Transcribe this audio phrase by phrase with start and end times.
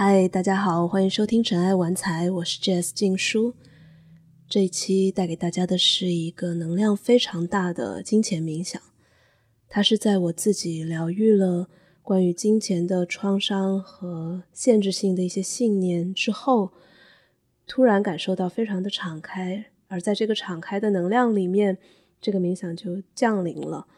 [0.00, 3.56] 嗨，大家好，欢迎收听《尘埃玩财》，我是 Jazz 静书。
[4.48, 8.80] 这一期带给大家的是一个能量非常大的金钱冥想，
[9.68, 11.68] 它是在我自己疗愈了
[12.00, 16.70] 关于金钱的创伤和限制性的一些信念之后，
[17.66, 21.76] 突然感受到非常的敞开，而在这个敞开的能量里面，
[22.20, 23.88] 这个冥想就降临了。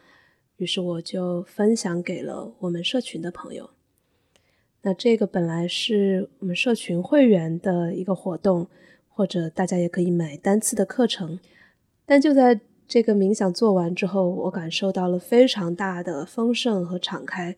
[0.57, 3.69] 于是我就分享给了我们社群的朋友。
[4.83, 8.67] 那这个本来是我们社群会员的一个活动，
[9.09, 11.39] 或者大家也可以买单次的课程。
[12.07, 17.55] 但就在这个冥想做完之后，我感受到了非常大的丰盛和敞开，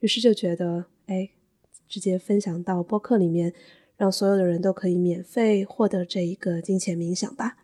[0.00, 1.30] 于是就觉得，哎，
[1.88, 3.54] 直接分享到播客里面，
[3.96, 7.58] 让所有的人都可以免费获得这一个金钱冥想吧。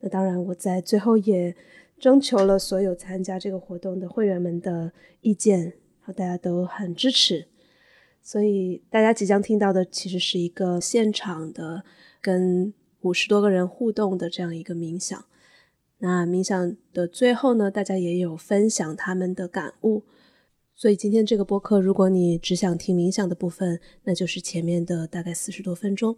[0.00, 1.54] 那当然，我在最后也
[1.98, 4.90] 征求了所有参加这个活动的会员们的
[5.20, 5.74] 意见，然
[6.06, 7.46] 后大家都很支持。
[8.22, 11.82] 所以大家即将听到的其实是一个现场的
[12.20, 15.24] 跟五十多个人互动的这样一个冥想。
[15.98, 20.04] 那冥想的最后呢，大家也有分享他们的感悟。
[20.74, 26.16] 所以今天这个播客，如果你只想听冥想的部分，那就是前面的大概四十多分钟。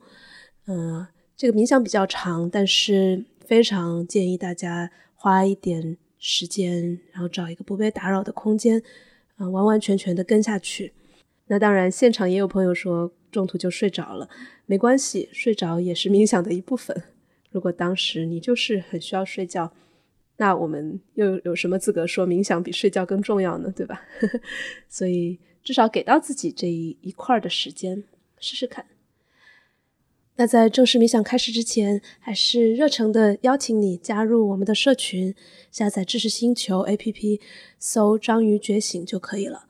[0.67, 1.07] 嗯，
[1.37, 8.83] 这个冥想比较长，但是非常建议大家花一点时间，然后找一个不被打扰的空间，
[9.39, 10.93] 嗯，完完全全的跟下去。
[11.47, 14.29] 那当然，现场也有朋友说中途就睡着了，
[14.67, 17.03] 没关系，睡着也是冥想的一部分。
[17.51, 19.73] 如果当时你就是很需要睡觉，
[20.39, 23.73] 那我们又有什么资格说冥想比睡觉更重要呢？
[23.77, 24.03] 对吧？
[24.89, 28.03] 所以至少给到自己这一一块的时间
[28.41, 28.87] 试试看。
[30.37, 35.33] 那在正式冥想开始之前，还是热诚的邀请你加入我们的社群，
[35.71, 37.41] 下载知识星球 APP，
[37.79, 39.67] 搜“章鱼觉醒”就可以了。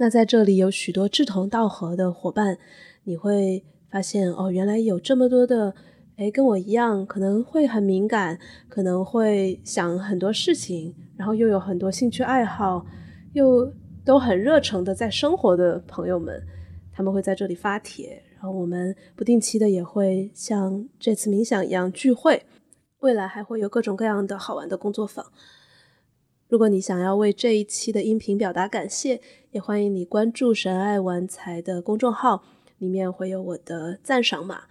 [0.00, 2.56] 那在这里有许多志同道合的伙伴，
[3.02, 5.74] 你会发现哦，原来有这么多的，
[6.14, 12.86] 哎，跟我一样，可能会很敏感，可能会想很多事情，然后又有很多兴趣爱好，
[13.32, 13.72] 又
[14.04, 16.40] 都很热诚的在生活的朋友们，
[16.92, 22.44] 他们会在这里发帖，然后我们不定期的也会像这次冥想一样聚会，
[23.00, 25.26] 未来还会有各种各样的好玩的工作坊。
[26.48, 29.20] 如果你想要为这一期的音频表达感谢，
[29.50, 32.42] 也欢迎你关注“神爱玩财”的公众号，
[32.78, 34.62] 里面会有我的赞赏码，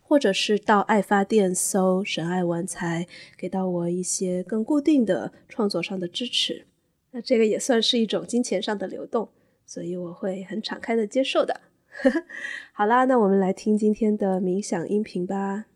[0.00, 3.06] 或者是到爱发电搜“神爱玩财”，
[3.38, 6.66] 给到我一些更固定的创作上的支持。
[7.12, 9.28] 那这个也算是一种金钱上的流动，
[9.64, 11.60] 所以我会很敞开的接受的。
[12.74, 15.66] 好啦，那我们来听今天的冥想音频吧。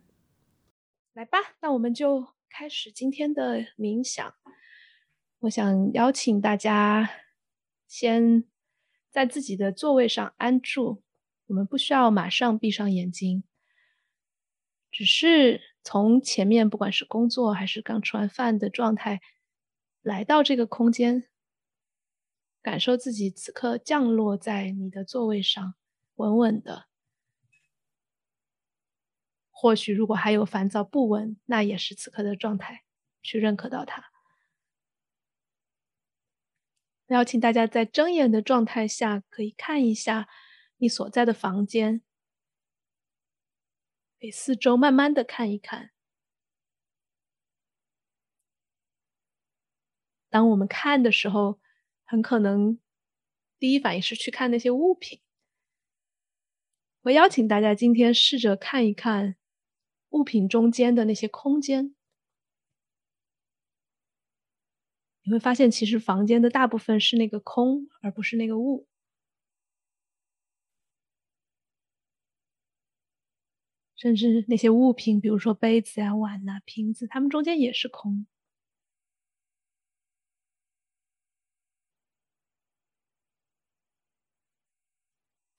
[1.13, 4.35] 来吧，那我们就开始今天的冥想。
[5.45, 7.11] 我想邀请大家
[7.87, 8.45] 先
[9.11, 11.03] 在自己的座位上安住，
[11.47, 13.45] 我们不需要马上闭上眼睛，
[14.91, 19.21] 只是从前面不管是工作还是刚吃完饭的状态，
[20.01, 21.25] 来到这个空间，
[22.63, 25.75] 感受自己此刻降落在你的座位上，
[26.15, 26.87] 稳稳的。
[29.51, 32.85] 或许如果还有烦躁不稳，那也是此刻的状态，
[33.23, 34.14] 去认可到它。
[37.15, 40.29] 邀请大家在睁眼的状态下，可以看一下
[40.79, 42.03] 你所在的房间，
[44.19, 45.93] 给四周慢慢的看一看。
[50.29, 51.61] 当我们看的时候，
[52.03, 52.81] 很可能
[53.61, 55.21] 第一反应是去看那些物品。
[57.03, 59.37] 我邀请大家今天试着看一看
[60.09, 61.95] 物品中间的那些空间。
[65.27, 68.87] 你会发现，其实房间的大部分是那个空，而不是那个物。
[73.99, 78.27] 甚至那些物品，比如说杯子呀、碗呐、瓶子，它们中间也是空。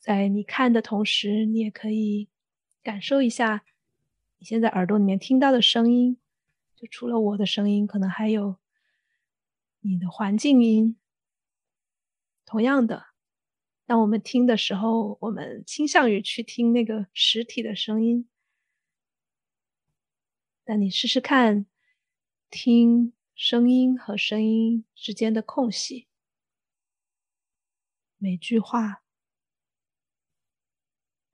[0.03, 2.27] 在你看的同时，你也可以
[2.83, 3.63] 感受一下
[4.37, 6.17] 你现在耳朵里面听到的声音。
[6.75, 8.57] 就除了我的声音，可能还有。
[9.87, 10.97] 你的环境音，
[12.43, 13.05] 同样的，
[13.85, 18.27] 当我们听的时候，我们倾向于去听那个实体的声音。
[20.63, 21.67] 但你试试看，
[22.49, 26.07] 听声音和声音之间的空隙，
[28.17, 29.03] 每句话，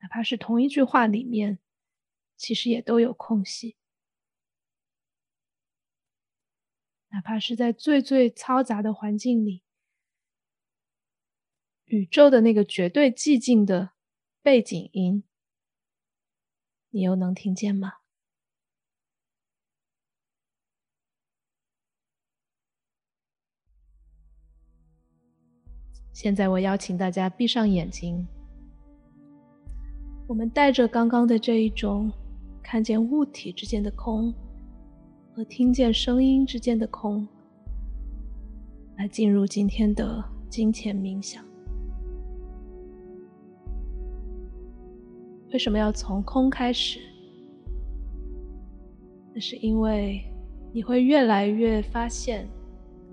[0.01, 1.59] 哪怕是同一句话里面，
[2.35, 3.77] 其实也都有空隙。
[7.11, 9.63] 哪怕是在最最嘈杂的环境里，
[11.85, 13.91] 宇宙的那个绝对寂静的
[14.41, 15.23] 背景音，
[16.89, 17.95] 你又能听见吗？
[26.13, 28.27] 现在我邀请大家闭上眼睛，
[30.27, 32.11] 我们带着刚刚的这一种
[32.63, 34.33] 看见物体之间的空
[35.41, 37.27] 和听见声音之间的空，
[38.95, 41.43] 来进入今天的金钱冥想。
[45.51, 46.99] 为什么要从空开始？
[49.33, 50.23] 那是因为
[50.71, 52.47] 你会越来越发现，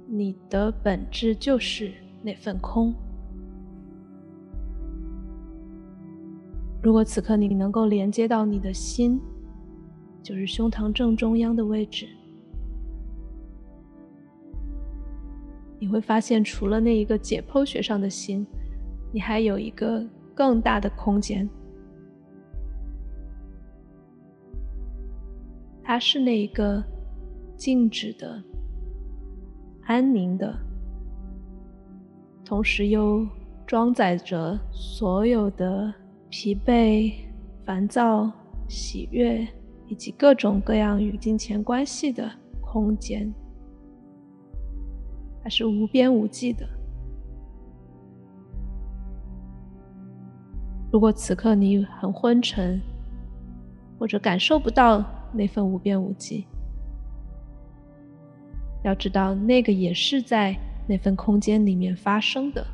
[0.06, 1.90] 你的本质就是。
[2.20, 2.92] 那份空。
[6.82, 9.18] 如果此刻你能够连接到你的心，
[10.20, 12.08] 就是胸膛正中央的位置，
[15.78, 18.46] 你会发现，除了那一个解剖学上的心，
[19.12, 20.04] 你还有一个
[20.34, 21.48] 更大的空间。
[25.82, 26.84] 它是那一个
[27.56, 28.42] 静止的、
[29.84, 30.54] 安宁的。
[32.44, 33.26] 同时又
[33.66, 35.92] 装载着所有的
[36.28, 37.12] 疲惫、
[37.64, 38.30] 烦躁、
[38.68, 39.46] 喜悦，
[39.86, 42.30] 以及各种各样与金钱关系的
[42.60, 43.32] 空间，
[45.48, 46.68] 是无边无际的。
[50.92, 52.80] 如果此刻你很昏沉，
[53.98, 56.46] 或者感受不到那份无边无际，
[58.84, 60.58] 要知道那个也是在。
[60.90, 62.66] 那份空间里面发生的，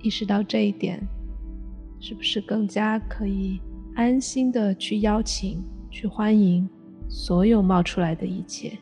[0.00, 1.06] 意识到这一点，
[2.00, 3.60] 是不是更加可以
[3.94, 6.66] 安心的去邀请、去欢迎
[7.06, 8.78] 所有冒出来的一切？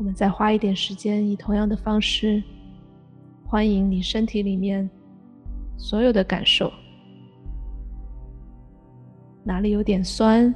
[0.00, 2.42] 我们再花一点时间，以同样的方式，
[3.44, 4.88] 欢迎你身体里面
[5.76, 6.72] 所有的感受。
[9.44, 10.54] 哪里有点酸？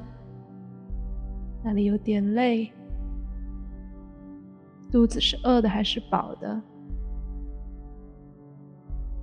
[1.62, 2.72] 哪里有点累？
[4.90, 6.58] 肚子是饿的还是饱的？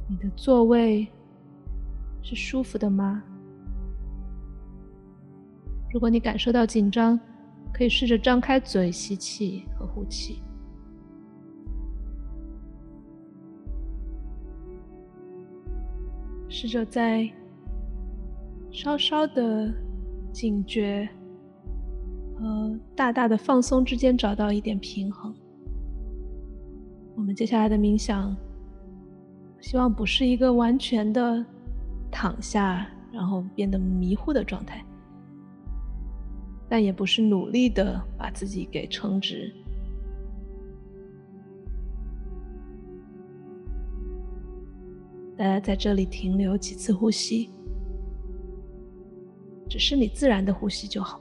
[0.08, 1.08] 你的座位
[2.22, 3.24] 是舒服的吗？
[5.92, 7.20] 如果你感受到紧张，
[7.74, 10.42] 可以试着张开嘴吸气和呼气，
[16.50, 17.30] 试着在。
[18.74, 19.70] 稍稍的
[20.32, 21.06] 警觉
[22.38, 25.36] 和大大的放松之间找到一点平衡。
[27.14, 28.34] 我们接下来的冥想，
[29.60, 31.46] 希望不是一个完全的
[32.10, 34.82] 躺下，然后变得迷糊的状态，
[36.72, 39.54] 但也不是努力的把自己给撑直。
[45.36, 47.50] 大家在这里停留几次呼吸。
[49.68, 51.20] 只是你自然的呼吸就好。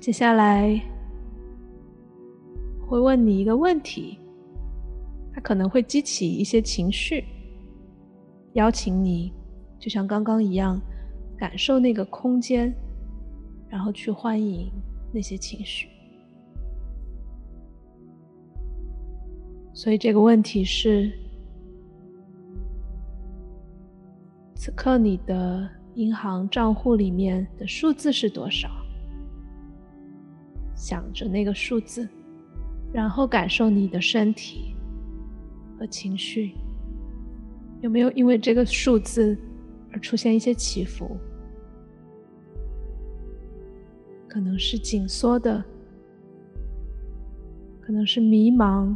[0.00, 0.80] 接下来
[2.90, 4.18] 会问你一个问题，
[5.32, 7.24] 它可能会激起一些情绪，
[8.54, 9.32] 邀请你
[9.78, 10.80] 就像刚刚一样，
[11.38, 12.74] 感受那个空间。
[13.68, 14.68] 然后去欢迎
[15.12, 15.86] 那些情绪，
[19.72, 21.12] 所以这个问题是：
[24.56, 28.68] 此刻你的银行账户里面的数字是多少？
[30.74, 32.08] 想着那个数字，
[32.92, 34.74] 然后感受你的身体
[35.78, 36.54] 和情绪，
[37.80, 39.38] 有没有因为这个数字
[39.92, 41.16] 而出现一些起伏？
[44.28, 45.64] 可能是紧缩的，
[47.80, 48.94] 可能是迷茫，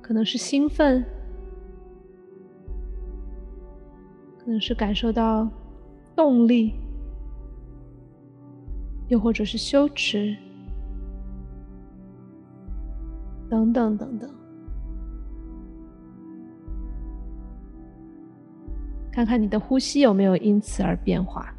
[0.00, 1.04] 可能是兴奋，
[4.38, 5.48] 可能是感受到
[6.16, 6.74] 动力，
[9.08, 10.36] 又或者是羞耻，
[13.52, 14.30] 等等等等。
[19.10, 21.54] 看看你的呼吸有没有因此而变化。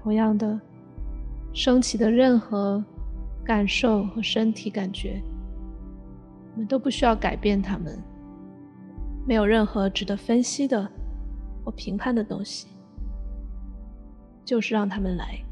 [0.00, 0.60] 同样的，
[1.52, 2.84] 升起的任何
[3.44, 5.20] 感受和身体感觉，
[6.52, 7.98] 我们都不需要改变它们，
[9.26, 10.88] 没有任何值得分析的
[11.64, 12.68] 或评判的东西，
[14.44, 15.44] 就是让他们来。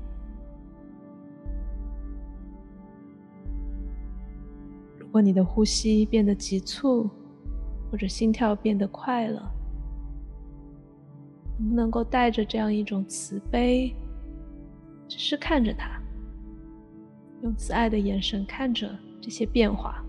[5.11, 7.11] 如果你的呼吸变得急促，
[7.91, 9.53] 或者心跳变得快了，
[11.59, 13.93] 能不能够带着这样一种慈悲，
[15.09, 16.01] 只是看着它，
[17.43, 20.01] 用慈爱的眼神看着这些变化？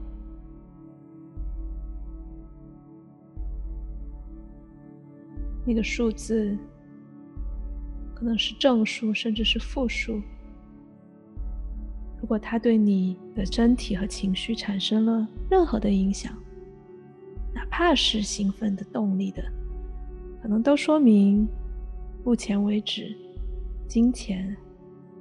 [5.65, 6.55] 那个数字
[8.13, 10.22] 可能是正数，甚至是负数。
[12.31, 16.31] 如果它对你的身体和情绪产生了任何的影响，
[17.53, 19.43] 哪怕是兴奋的、动力的，
[20.41, 21.45] 可能都说明
[22.23, 23.13] 目前为止，
[23.85, 24.55] 金钱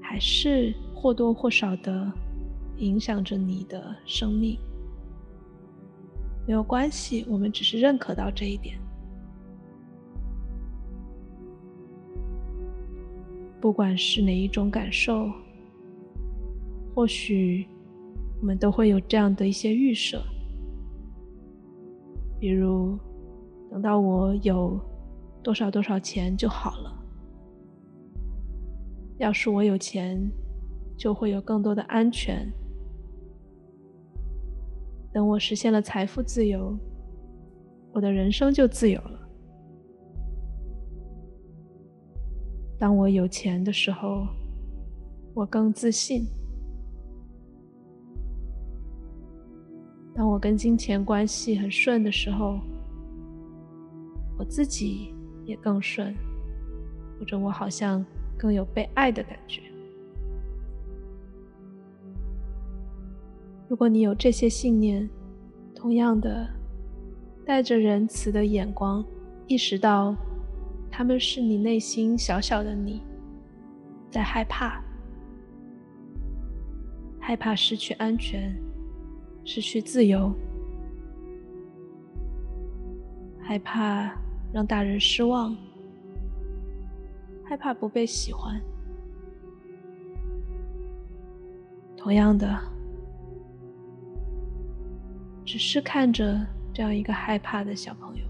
[0.00, 2.12] 还是或多或少的
[2.76, 4.56] 影响着你的生命。
[6.46, 8.78] 没有关系，我们只是认可到这一点。
[13.60, 15.28] 不管是哪一种感受。
[16.94, 17.66] 或许
[18.40, 20.22] 我们都会有这样的一些预设，
[22.38, 22.98] 比如
[23.70, 24.78] 等到我有
[25.42, 26.96] 多少多少钱就好了。
[29.18, 30.30] 要是我有钱，
[30.96, 32.50] 就会有更多的安全。
[35.12, 36.76] 等我实现了财富自由，
[37.92, 39.28] 我的人生就自由了。
[42.78, 44.26] 当我有钱的时候，
[45.34, 46.24] 我更自信。
[50.20, 52.60] 当我跟金钱关系很顺的时候，
[54.38, 55.14] 我自己
[55.46, 56.14] 也更顺，
[57.18, 58.04] 或者我好像
[58.36, 59.62] 更有被爱的感觉。
[63.66, 65.08] 如果你有这些信念，
[65.74, 66.46] 同样的，
[67.46, 69.02] 带着仁慈的眼光，
[69.46, 70.14] 意识到
[70.90, 73.00] 他们是你内心小小的你
[74.10, 74.84] 在害怕，
[77.18, 78.54] 害怕失去安全。
[79.44, 80.32] 失去自由，
[83.40, 84.14] 害怕
[84.52, 85.56] 让大人失望，
[87.44, 88.60] 害怕不被喜欢。
[91.96, 92.58] 同样的，
[95.44, 98.24] 只是看着这样一个害怕的小朋友，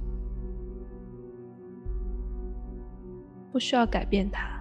[3.53, 4.61] 不需要改变他，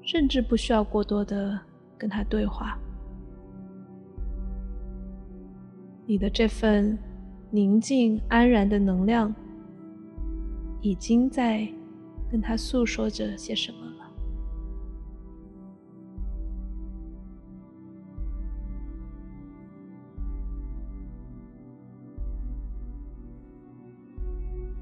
[0.00, 1.60] 甚至不需要过多的
[1.98, 2.78] 跟他对话。
[6.04, 6.98] 你的这份
[7.50, 9.34] 宁静安然的能量，
[10.80, 11.66] 已经在
[12.30, 13.92] 跟他诉说着些什么了。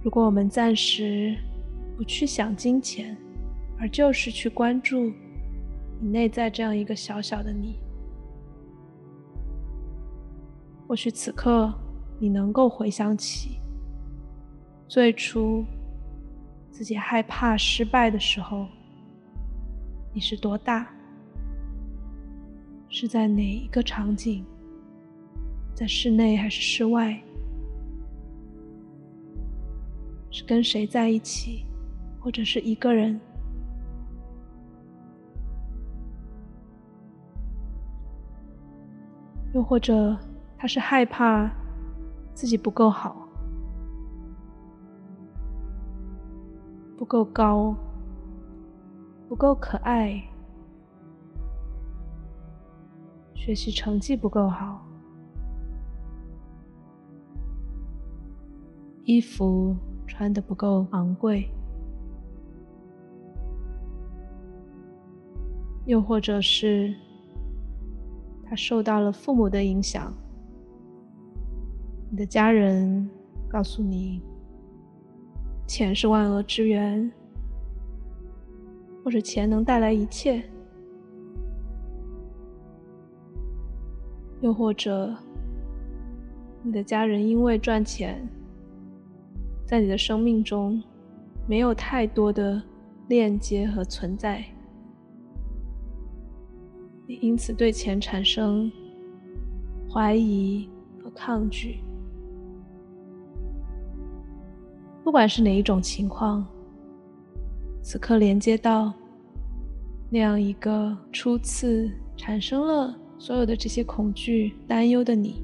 [0.02, 1.36] 如果我们暂时
[1.96, 3.16] 不去想金钱，
[3.78, 5.12] 而就是去关注
[6.00, 7.78] 你内在这样一个小小的你。
[10.90, 11.72] 或许此刻
[12.18, 13.60] 你能够回想起
[14.88, 15.64] 最初
[16.68, 18.66] 自己害怕失败的时候，
[20.12, 20.90] 你是多大？
[22.88, 24.44] 是在哪一个场景？
[25.74, 27.22] 在室内还是室外？
[30.32, 31.64] 是跟谁在一起，
[32.18, 33.20] 或者是一个人？
[39.54, 40.18] 又或者？
[40.60, 41.50] 他是害怕
[42.34, 43.26] 自己不够好，
[46.98, 47.74] 不够高，
[49.26, 50.22] 不够可爱，
[53.34, 54.86] 学习成绩不够好，
[59.04, 59.74] 衣服
[60.06, 61.48] 穿的不够昂贵，
[65.86, 66.94] 又或者是
[68.44, 70.12] 他受到了父母的影响。
[72.12, 73.08] 你的家人
[73.48, 74.20] 告诉你，
[75.64, 77.08] 钱是万恶之源，
[79.04, 80.42] 或者钱能带来一切，
[84.40, 85.14] 又或者
[86.64, 88.28] 你的家人因为赚钱，
[89.64, 90.82] 在你的生命中
[91.46, 92.60] 没有太多的
[93.06, 94.44] 链接和存在，
[97.06, 98.68] 你因此对钱产生
[99.88, 100.68] 怀疑
[101.04, 101.78] 和抗拒。
[105.10, 106.46] 不管是哪一种情况，
[107.82, 108.92] 此刻连接到
[110.08, 115.42] 那样一个初次产生了所有的这些恐惧、担忧的你，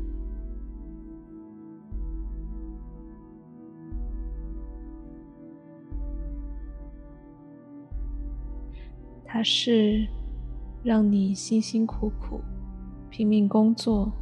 [9.24, 10.06] 它是
[10.84, 12.40] 让你辛辛苦苦
[13.10, 14.12] 拼命工作、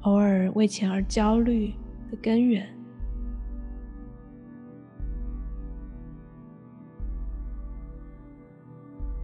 [0.00, 1.72] 偶尔为钱而焦虑
[2.10, 2.73] 的根源。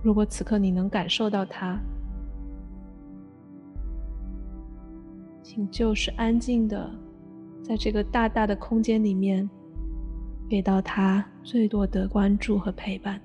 [0.03, 1.79] 如果此刻你能感受到它，
[5.43, 6.91] 请就是安静的，
[7.63, 9.49] 在这个大大的空间里面，
[10.49, 13.21] 给到他最多的关注和陪伴。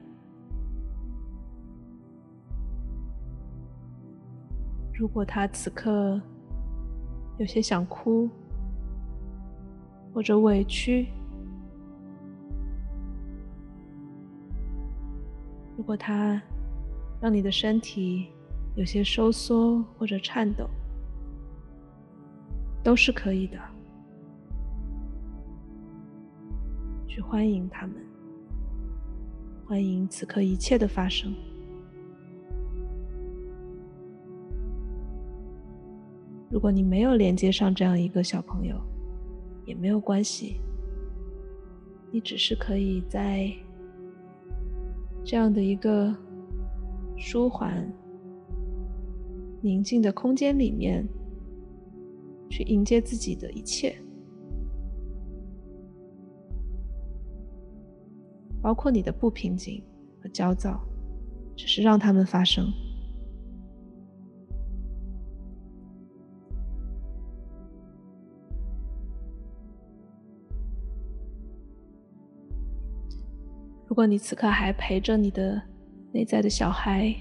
[4.93, 6.21] 如果他此刻
[7.37, 8.29] 有些想哭，
[10.13, 11.07] 或者委屈，
[15.77, 16.41] 如果他
[17.21, 18.27] 让你的身体
[18.75, 20.69] 有些收缩或者颤抖，
[22.83, 23.57] 都是可以的。
[27.07, 27.95] 去欢迎他们，
[29.65, 31.33] 欢迎此刻一切的发生。
[36.51, 38.75] 如果你没有连接上这样一个小朋友，
[39.65, 40.57] 也没有关系，
[42.11, 43.51] 你只是可以在
[45.23, 46.15] 这样的一个
[47.17, 47.91] 舒缓、
[49.61, 51.07] 宁静的空间里面，
[52.49, 53.95] 去迎接自己的一切，
[58.61, 59.83] 包括你的不平静
[60.21, 60.79] 和焦躁，
[61.55, 62.65] 只是让他们发生。
[73.87, 75.61] 如果你此刻还陪着你的
[76.15, 77.13] 内在的小孩，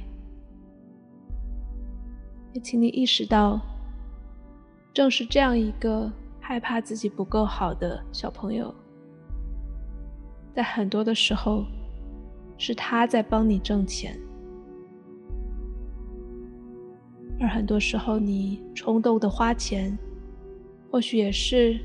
[2.53, 3.61] 也请你意识到，
[4.93, 8.73] 正是这样一个害怕自己不够好的小朋友，
[10.55, 11.65] 在很多的时候，
[12.57, 14.17] 是他在帮你挣钱，
[17.41, 19.99] 而很多时候你冲动的花钱，
[20.89, 21.81] 或许也是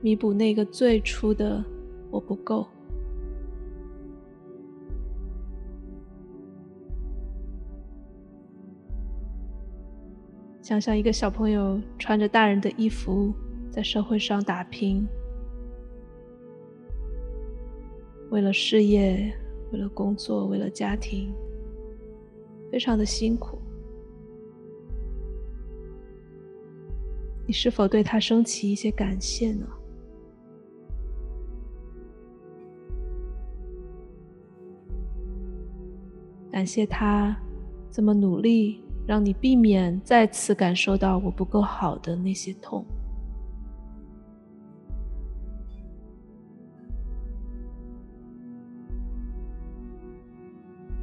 [0.00, 1.64] 弥补那个最初的
[2.12, 2.64] 我不够。
[10.64, 13.34] 想象一个小朋友穿着大人的衣服，
[13.70, 15.06] 在社会上打拼，
[18.30, 19.30] 为了事业，
[19.72, 21.30] 为了工作，为了家庭，
[22.72, 23.58] 非常的辛苦。
[27.46, 29.66] 你是否对他升起一些感谢呢？
[36.50, 37.36] 感谢他
[37.90, 38.83] 这么努力。
[39.06, 42.82] 让你避免再次感受到我不够好的那些痛，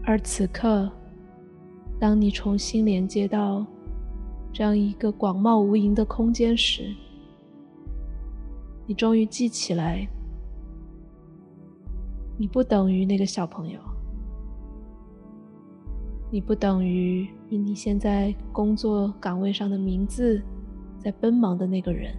[0.03, 0.91] 而此刻，
[1.99, 3.63] 当你重新连接到
[4.51, 6.91] 这样一个广袤无垠的空间时，
[8.87, 10.07] 你终于记起来，
[12.35, 13.79] 你不等于那个小朋友。
[16.33, 20.41] 你不等于以你现在工作岗位上的名字
[20.97, 22.15] 在奔忙的那个人。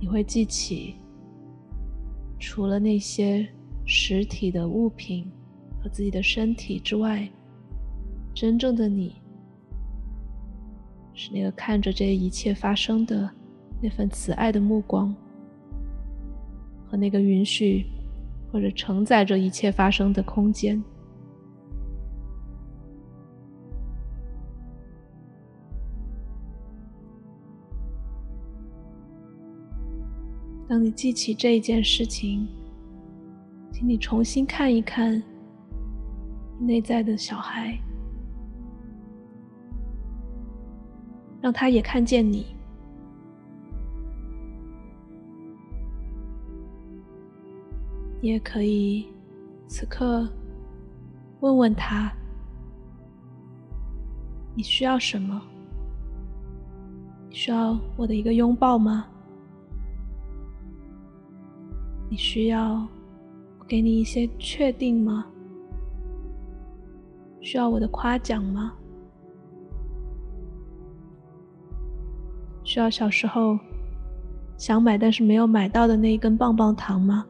[0.00, 0.94] 你会记起，
[2.38, 3.46] 除了那些
[3.84, 5.30] 实体的物品
[5.82, 7.28] 和自己的身体之外，
[8.34, 9.16] 真正的你，
[11.12, 13.30] 是那个看着这一切发生的
[13.82, 15.14] 那份慈爱的目光，
[16.86, 17.84] 和那个允许。
[18.56, 20.82] 或者承载着一切发生的空间。
[30.66, 32.48] 当你记起这一件事情，
[33.70, 35.22] 请你重新看一看
[36.58, 37.78] 内在的小孩，
[41.42, 42.55] 让他也看见你。
[48.26, 49.06] 你也可以
[49.68, 50.28] 此刻
[51.38, 52.12] 问问他：
[54.56, 55.40] 你需要什么？
[57.28, 59.06] 你需要我的一个拥抱吗？
[62.10, 62.84] 你需要
[63.60, 65.26] 我给你一些确定吗？
[67.40, 68.72] 需要我的夸奖吗？
[72.64, 73.56] 需要小时候
[74.56, 77.24] 想买但是没有买到的那一根棒棒糖吗？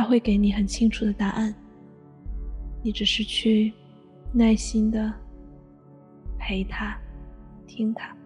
[0.00, 1.54] 他会给你很清楚的答案。
[2.82, 3.70] 你只是去
[4.32, 5.12] 耐心的
[6.38, 6.98] 陪他
[7.66, 8.16] 听他。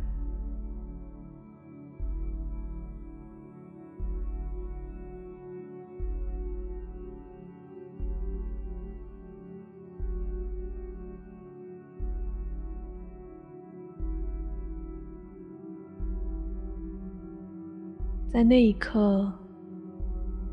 [18.28, 19.28] 在那一刻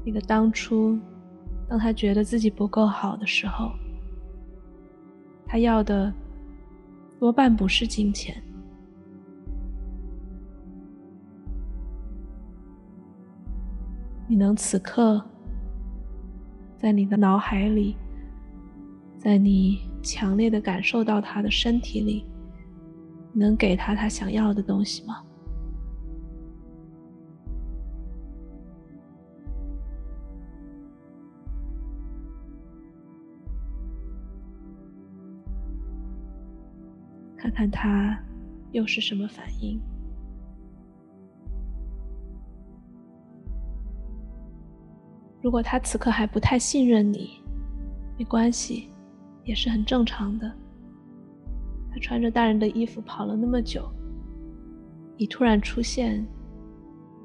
[0.04, 1.00] 你的当初
[1.72, 3.72] 当他觉得自己不够好的时候，
[5.46, 6.14] 他要的
[7.18, 8.44] 多半不是金钱。
[14.28, 15.24] 你能此刻
[16.76, 17.96] 在你的脑海里，
[19.18, 22.26] 在你强烈的感受到他的身体里，
[23.32, 25.24] 能给他他想要的东西吗？
[37.62, 38.18] 看他
[38.72, 39.80] 又是什么反应。
[45.44, 47.40] 如果他此刻还不太信任你，
[48.18, 48.90] 没关系，
[49.44, 50.52] 也是很正常的。
[51.92, 53.88] 他穿着大人的衣服跑了那么久，
[55.16, 56.26] 你突然出现，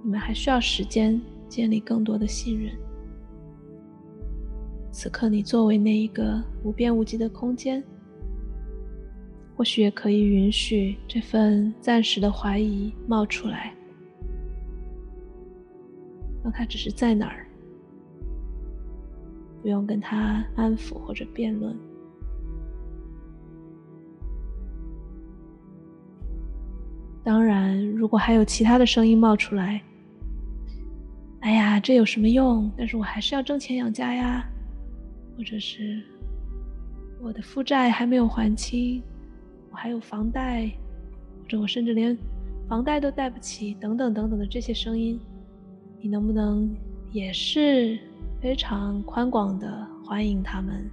[0.04, 1.18] 你们还需要时间
[1.48, 2.76] 建立更多的信任。
[4.92, 7.82] 此刻你作为那一个无边无际的空间。
[9.56, 13.72] 或许也可以允许这份暂时的怀疑冒出来，
[16.44, 17.46] 让他只是在哪儿，
[19.62, 21.74] 不用跟他安抚或者辩论。
[27.24, 29.82] 当然，如果还有其他的声音冒出来，
[31.40, 32.70] 哎呀，这有什么用？
[32.76, 34.46] 但是我还是要挣钱养家呀，
[35.34, 36.02] 或者是
[37.22, 39.02] 我的负债还没有还清。
[39.76, 40.66] 还有房贷，
[41.42, 42.16] 或者我甚至连
[42.68, 45.20] 房贷都贷不起，等等等等的这些声音，
[46.00, 46.74] 你能不能
[47.12, 47.98] 也是
[48.40, 50.90] 非常宽广的欢迎他们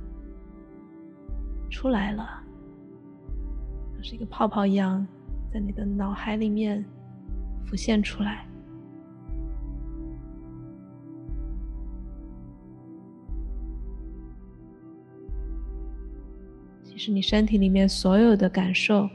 [1.71, 2.43] 出来了，
[4.03, 5.07] 是一个泡泡一样，
[5.51, 6.83] 在你的脑海里面
[7.65, 8.45] 浮现出来。
[17.03, 19.09] 是你身体里面所有的感受，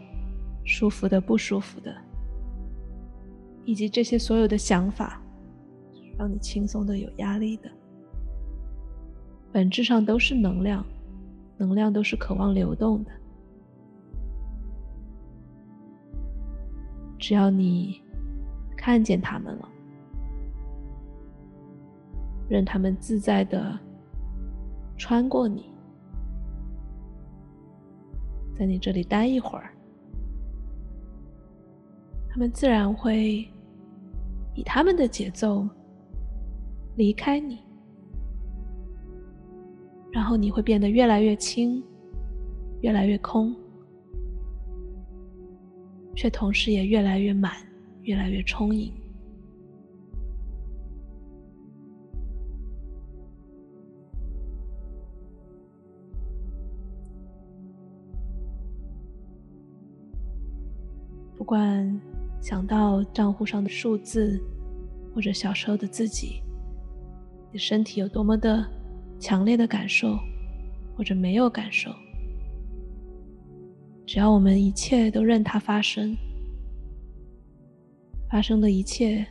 [0.62, 1.96] 舒服的、不舒服的，
[3.64, 5.22] 以及这些所有的想法，
[6.18, 7.70] 让你轻松的、有压力的，
[9.50, 10.84] 本质上都是能量，
[11.56, 13.10] 能量都是渴望流动的。
[17.18, 18.02] 只要你
[18.76, 19.68] 看见他们了，
[22.50, 23.78] 任他们自在的
[24.98, 25.77] 穿过你。
[28.58, 29.70] 在你这里待一会儿，
[32.28, 33.48] 他们自然会
[34.56, 35.64] 以他们的节奏
[36.96, 37.60] 离开你，
[40.10, 41.80] 然后你会变得越来越轻，
[42.80, 43.54] 越来越空，
[46.16, 47.52] 却同时也越来越满，
[48.02, 48.92] 越来越充盈。
[61.48, 62.00] 不管
[62.42, 64.38] 想到账户上的数字，
[65.14, 66.42] 或者小时候的自己，
[67.50, 68.62] 你身体有多么的
[69.18, 70.18] 强烈的感受，
[70.94, 71.90] 或者没有感受，
[74.04, 76.14] 只要我们一切都任它发生，
[78.28, 79.26] 发生的一切，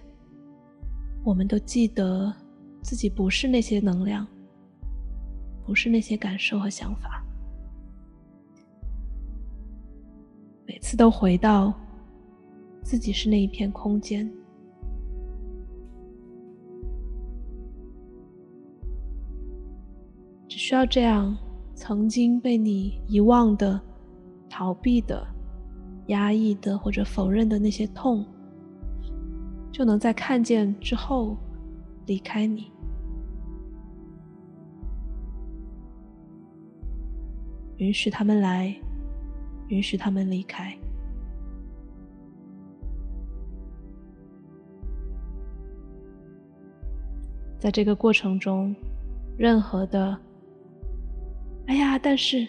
[1.24, 2.34] 我们都记得
[2.82, 4.26] 自己不是那些能量，
[5.64, 7.24] 不是那些感受和想法，
[10.66, 11.72] 每次都回到。
[12.88, 14.32] 自己是那一片空间，
[20.48, 21.38] 只需要这样，
[21.76, 23.78] 曾经被你遗忘的、
[24.50, 25.28] 逃避的、
[26.06, 28.26] 压抑的或者否认的那些痛，
[29.70, 31.36] 就能在看见之后
[32.06, 32.72] 离开你，
[37.80, 38.74] 允许他们来，
[39.68, 40.74] 允许他们离开。
[47.60, 48.76] 在这个过程中，
[49.36, 50.18] 任何的
[51.66, 52.48] “哎呀，但是”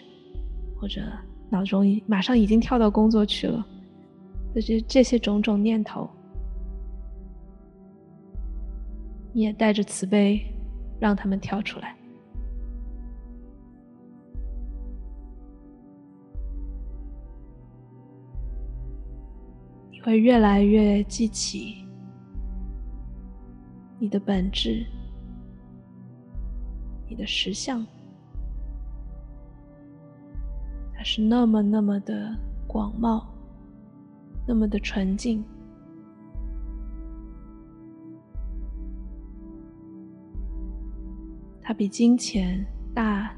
[0.79, 1.01] 或者
[1.49, 3.65] 脑中马上已经跳到工作去了
[4.53, 6.07] 这些这些种种念头，
[9.33, 10.41] 你也带着慈悲，
[10.99, 11.95] 让他们跳出来。
[19.91, 21.83] 你会越来越记起
[23.99, 24.85] 你的本质。
[27.19, 27.85] 的实像
[30.93, 32.33] 它是那么那么的
[32.65, 33.21] 广袤
[34.47, 35.43] 那么的纯净。
[41.61, 43.35] 它比金钱大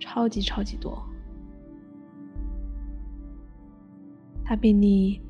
[0.00, 1.00] 超级超级多。
[4.44, 5.20] 它比你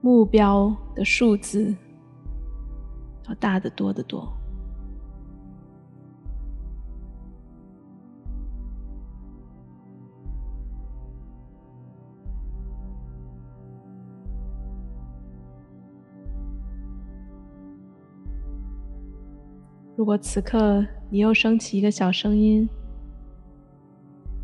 [0.00, 1.74] 目标的数字
[3.28, 4.39] 要大得多得多。
[20.00, 22.66] 如果此刻你又升起一个小声音，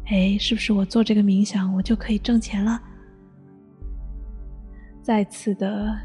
[0.04, 2.78] 哎，是不是我做这个冥想，我就可以挣钱了？
[5.00, 5.96] 再次的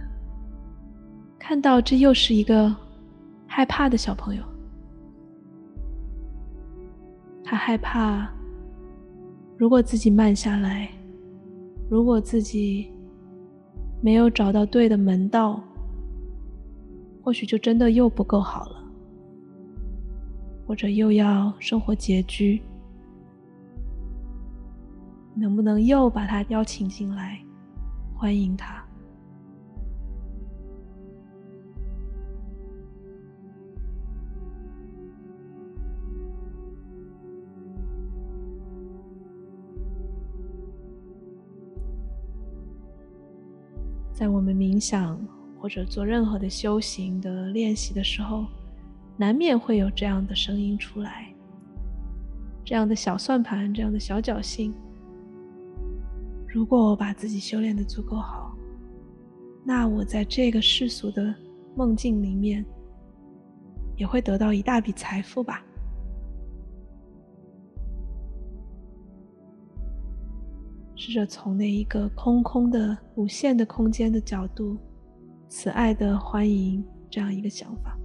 [1.37, 2.73] 看到，这又是一个
[3.45, 4.41] 害怕的小朋友，
[7.43, 8.31] 他害怕，
[9.57, 10.89] 如果自己慢下来，
[11.89, 12.89] 如果自己
[14.01, 15.61] 没有找到对的门道，
[17.21, 18.80] 或许就真的又不够好了。
[20.71, 22.61] 或者又要生活拮据，
[25.35, 27.43] 能不能又把他邀请进来，
[28.15, 28.81] 欢迎他？
[44.13, 45.19] 在我们冥想
[45.59, 48.45] 或者做任何的修行的练习的时候。
[49.21, 51.31] 难免会有这样的声音出来，
[52.65, 54.73] 这样的小算盘，这样的小侥幸。
[56.47, 58.57] 如果我把自己修炼的足够好，
[59.63, 61.35] 那我在这个世俗的
[61.75, 62.65] 梦境里面，
[63.95, 65.63] 也会得到一大笔财富吧。
[70.95, 74.79] 试着从那一个空空的、无限的空间的角度，
[75.47, 77.95] 慈爱的欢迎这样一个想法。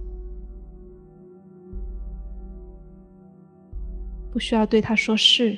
[4.37, 5.57] 不需要对他说是，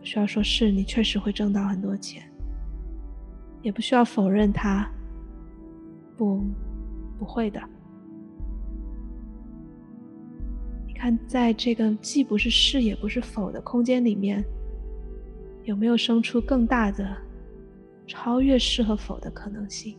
[0.00, 2.26] 不需要说是你确实会挣到很多钱，
[3.60, 4.90] 也不需要否认他，
[6.16, 6.42] 不，
[7.18, 7.60] 不会的。
[10.86, 14.42] 你看，在这个既不是是也不是否的空间里面，
[15.64, 17.14] 有没有生出更大的、
[18.06, 19.94] 超越是和否的可能性？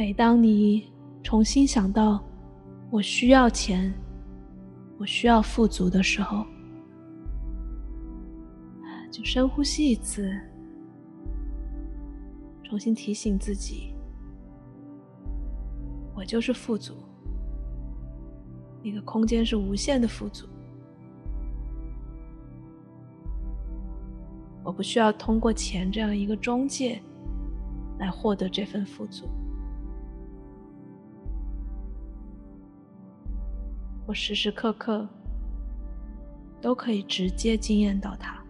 [0.00, 0.90] 每当你
[1.22, 2.24] 重新想到
[2.88, 3.92] 我需要钱，
[4.96, 6.42] 我需要富足的时候，
[9.12, 10.34] 就深呼吸一次，
[12.64, 13.94] 重新提醒自己：
[16.14, 16.94] 我就是富足，
[18.82, 20.46] 那个空间是无限的富足，
[24.64, 27.02] 我不需要通过钱这样一个中介
[27.98, 29.28] 来获得这份富足。
[34.10, 35.06] 我时时刻刻
[36.60, 38.42] 都可以直接惊艳到他，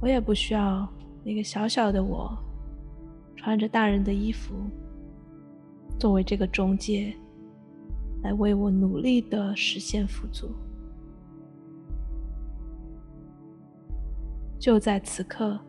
[0.00, 0.88] 我也不需要
[1.22, 2.36] 那个小小的我，
[3.36, 4.56] 穿着大人的衣服，
[5.96, 7.14] 作为这个中介，
[8.24, 10.50] 来为我努力的实现富足。
[14.58, 15.60] 就在此刻，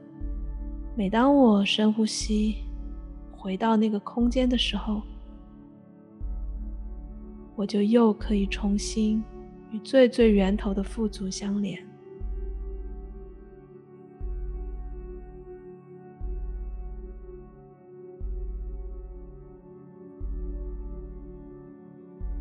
[0.97, 2.65] 每当我深呼吸。
[3.45, 5.03] 回到那个空间的时候，
[7.55, 9.23] 我就又可以重新
[9.69, 11.79] 与最最源头的富足相连。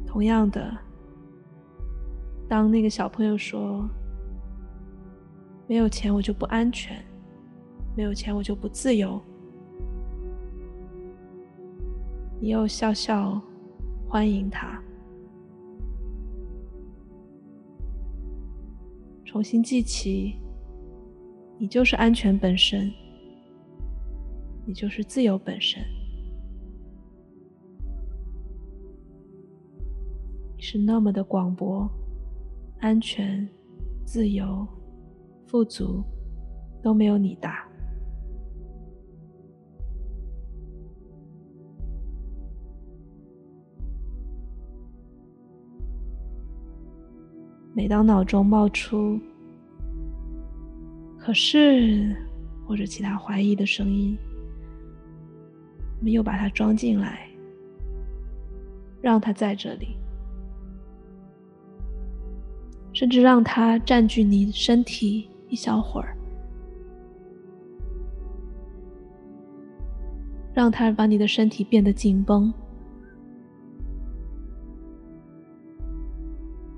[0.06, 0.74] 同样的，
[2.48, 3.86] 当那个小朋友说
[5.68, 7.04] ：“没有钱我就不安全，
[7.94, 9.20] 没有钱我就不自由。”
[12.44, 13.40] 你又笑笑
[14.06, 14.78] 欢迎他，
[19.24, 20.38] 重新记起，
[21.56, 22.92] 你就是安全本身，
[24.66, 25.82] 你就是自由本身，
[30.54, 31.90] 你是那么的广博、
[32.78, 33.48] 安全、
[34.04, 34.68] 自由、
[35.46, 36.04] 富足，
[36.82, 37.66] 都没有你大。
[47.76, 49.18] 每当脑中冒出
[51.18, 52.14] “可是”
[52.64, 54.16] 或者其他怀疑的声音，
[55.98, 57.28] 我们又把它装进来，
[59.02, 59.96] 让它在这里，
[62.92, 66.16] 甚至让它占据你身体一小会儿，
[70.54, 72.54] 让它把你的身体变得紧绷。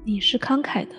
[0.09, 0.95] 你是慷慨的，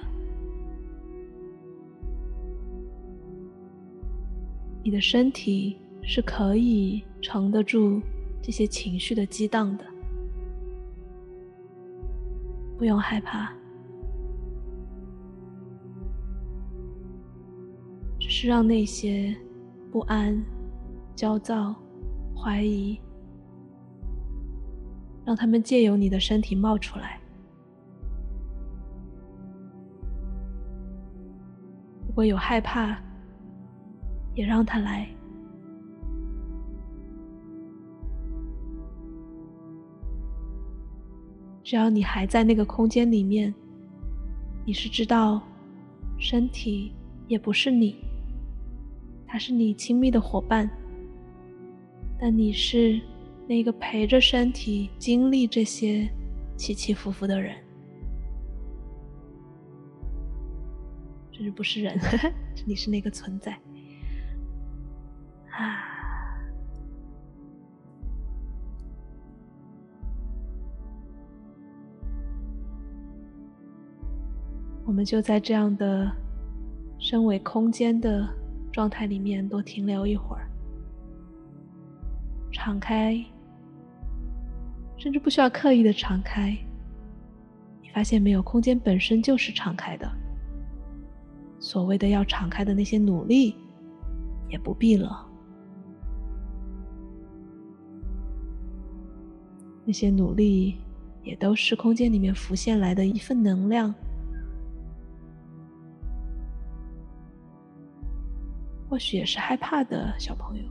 [4.83, 8.01] 你的身体是可以承得住
[8.41, 9.85] 这些情绪的激荡的，
[12.77, 13.49] 不用害怕。
[18.19, 19.33] 只是让那些
[19.89, 20.37] 不安、
[21.15, 21.73] 焦躁、
[22.35, 22.99] 怀疑，
[25.23, 27.21] 让他们借由你的身体冒出来。
[32.17, 32.97] 果有害怕，
[34.33, 35.07] 也让他来。
[41.63, 43.53] 只要你还在那个空间里面，
[44.65, 45.39] 你是知道，
[46.17, 46.91] 身体
[47.27, 47.95] 也不是你。
[49.27, 50.67] 他是你亲密的伙伴，
[52.19, 52.99] 但你是
[53.47, 56.09] 那个陪着身体经历这些
[56.55, 57.55] 起起伏伏的人，
[61.51, 61.97] 不是人，
[62.65, 63.51] 你是那个存在
[65.51, 65.83] 啊！
[74.85, 76.11] 我们就在这样的
[76.97, 78.27] 身为空间的。
[78.69, 80.47] 状态里面多停留一会儿，
[82.51, 83.25] 敞开，
[84.97, 86.55] 甚至不需要刻意的敞开。
[87.81, 90.07] 你发现没有，空间本身就是敞开的。
[91.59, 93.55] 所谓的要敞开的那些努力，
[94.49, 95.25] 也不必了。
[99.85, 100.77] 那些努力，
[101.23, 103.93] 也都是空间里面浮现来的一份能量。
[108.89, 110.63] 或许也是害怕的小朋友，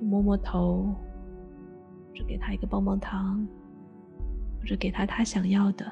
[0.00, 0.94] 摸摸头，
[2.08, 3.46] 或者给他一个棒棒糖，
[4.58, 5.90] 或者给他他想要的，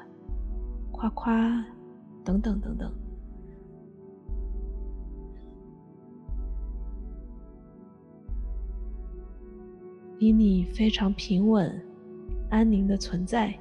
[1.03, 1.65] 夸夸，
[2.23, 2.89] 等等等等。
[10.19, 11.77] 以你非常平稳、
[12.49, 13.53] 安宁的存在，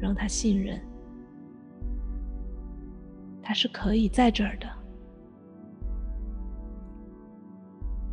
[0.00, 0.80] 让他信任。
[3.42, 4.66] 他是可以在这儿的，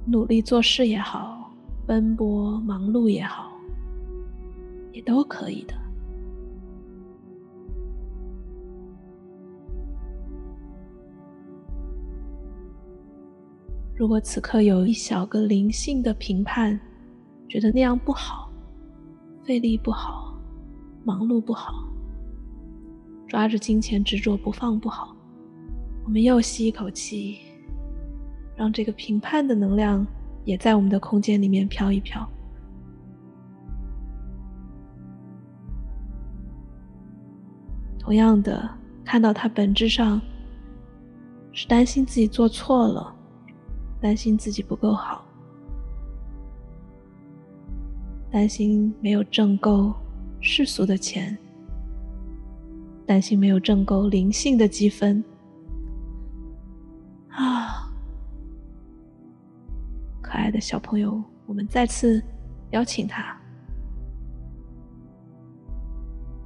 [0.05, 1.53] 努力做事也好，
[1.87, 3.53] 奔波忙碌也好，
[4.91, 5.73] 也都可以的。
[13.95, 16.79] 如果此刻有一小个灵性的评判，
[17.47, 18.49] 觉得那样不好，
[19.43, 20.35] 费力不好，
[21.03, 21.87] 忙碌不好，
[23.27, 25.15] 抓着金钱执着不放不好。
[26.03, 27.37] 我们又吸一口气，
[28.55, 30.05] 让这个评判的能量
[30.43, 32.27] 也在我们的空间里面飘一飘。
[37.99, 38.67] 同样的，
[39.05, 40.19] 看到它本质上
[41.51, 43.12] 是担心自己做错了，
[44.03, 45.23] 担心自己不够好，
[48.29, 49.93] 担心没有挣够
[50.41, 51.37] 世俗的钱，
[53.05, 55.23] 担心没有挣够灵性的积分。
[57.29, 57.89] 啊
[60.21, 62.21] 可爱的小朋友，我们再次
[62.71, 63.39] 邀请他。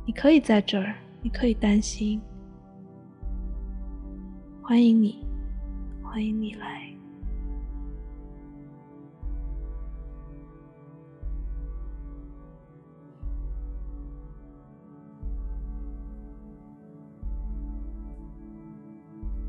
[0.05, 2.21] 你可以在这儿，你可以担心。
[4.61, 5.25] 欢迎你，
[6.03, 6.86] 欢迎你来。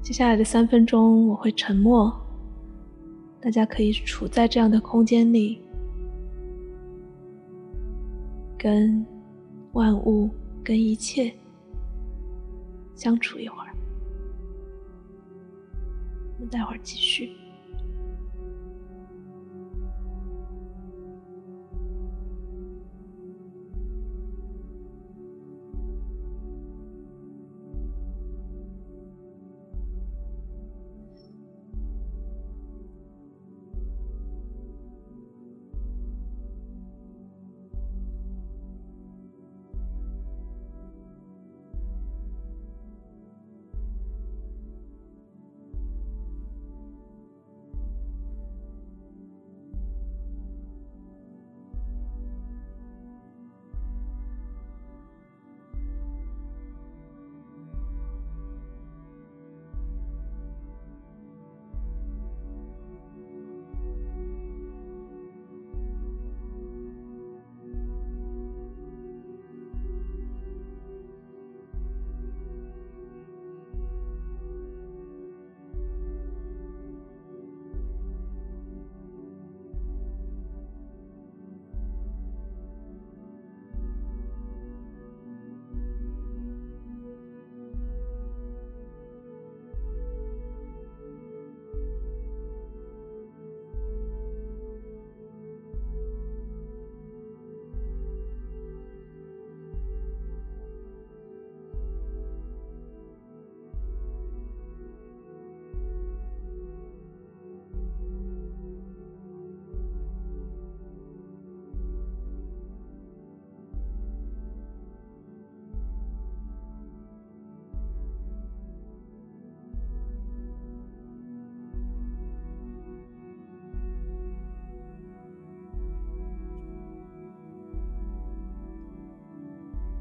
[0.08, 2.10] 接下来的三分钟，我会沉默。
[3.42, 5.60] 大家可以处在这样的空间里，
[8.58, 9.04] 跟
[9.72, 10.30] 万物、
[10.64, 11.30] 跟一切
[12.94, 13.68] 相处一会儿。
[16.36, 17.32] 我们待会儿继续。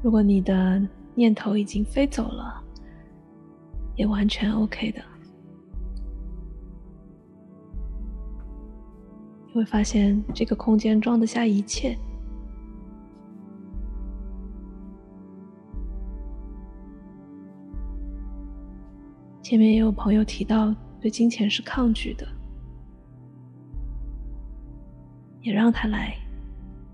[0.08, 0.80] 如果你的
[1.14, 2.64] 念头已经飞走了，
[3.94, 5.02] 也完全 OK 的。
[9.46, 11.94] 你会发现这个空间装得下一切。
[19.42, 22.26] 前面也有朋友提到，对金钱是抗拒的，
[25.42, 26.16] 也让他来，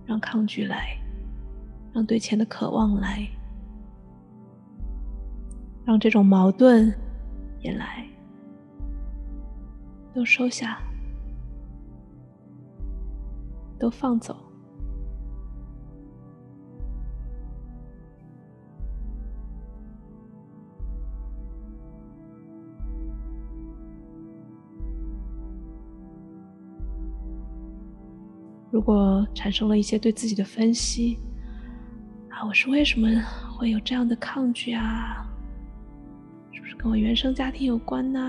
[0.04, 0.98] 让抗拒来，
[1.94, 3.24] 让对钱的渴望来，
[5.84, 6.92] 让这种矛盾
[7.60, 8.04] 也来，
[10.12, 10.80] 都收下，
[13.78, 14.36] 都放走。
[28.72, 31.16] 如果产生了一些对自己的分析，
[32.46, 33.08] 我是为什么
[33.56, 35.26] 会有这样的抗拒啊？
[36.52, 38.20] 是不是跟我原生家庭有关呢？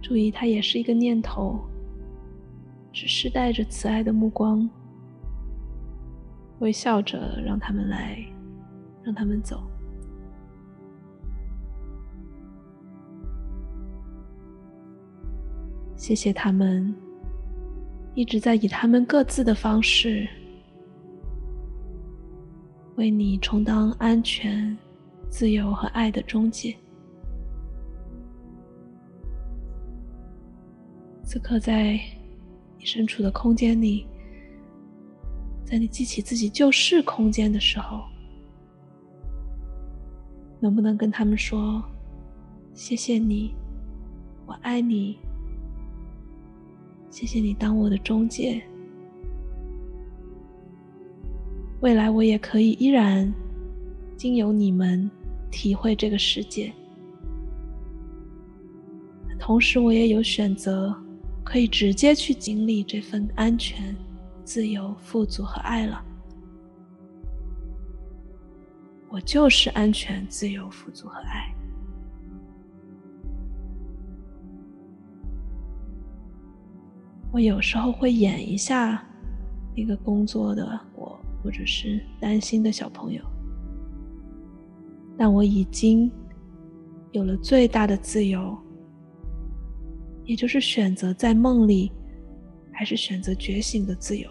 [0.00, 1.60] 注意，它也是一个念头，
[2.90, 4.68] 只是带着慈爱的目光，
[6.60, 8.24] 微笑着让他们来，
[9.04, 9.62] 让他们走。
[15.96, 16.94] 谢谢他们。
[18.14, 20.28] 一直在以他们各自的方式
[22.98, 24.76] 为你充当安全、
[25.30, 26.76] 自由和爱的中介。
[31.22, 31.92] 此刻，在
[32.76, 34.04] 你身处的空间里，
[35.64, 38.02] 在你记起自己旧世空间的时候，
[40.58, 41.80] 能不能跟他们说
[42.74, 43.54] ：“谢谢你，
[44.44, 45.20] 我爱你。”
[47.10, 48.60] 谢谢你当我的中介，
[51.80, 53.32] 未来我也可以依然
[54.16, 55.08] 经由你们
[55.48, 56.72] 体会这个世界，
[59.38, 60.92] 同时我也有选择，
[61.44, 63.94] 可以直接去经历这份安全、
[64.44, 66.04] 自由、富足和爱了。
[69.08, 71.54] 我就是安全、自由、富足和爱。
[77.30, 79.06] 我有时候会演一下
[79.76, 81.07] 那个工作的我，
[81.42, 83.22] 或者是担心的小朋友，
[85.16, 86.10] 但我已经
[87.12, 88.56] 有了最大的自由，
[90.24, 91.92] 也就是选择在梦里，
[92.72, 94.28] 还是选择觉醒的自由。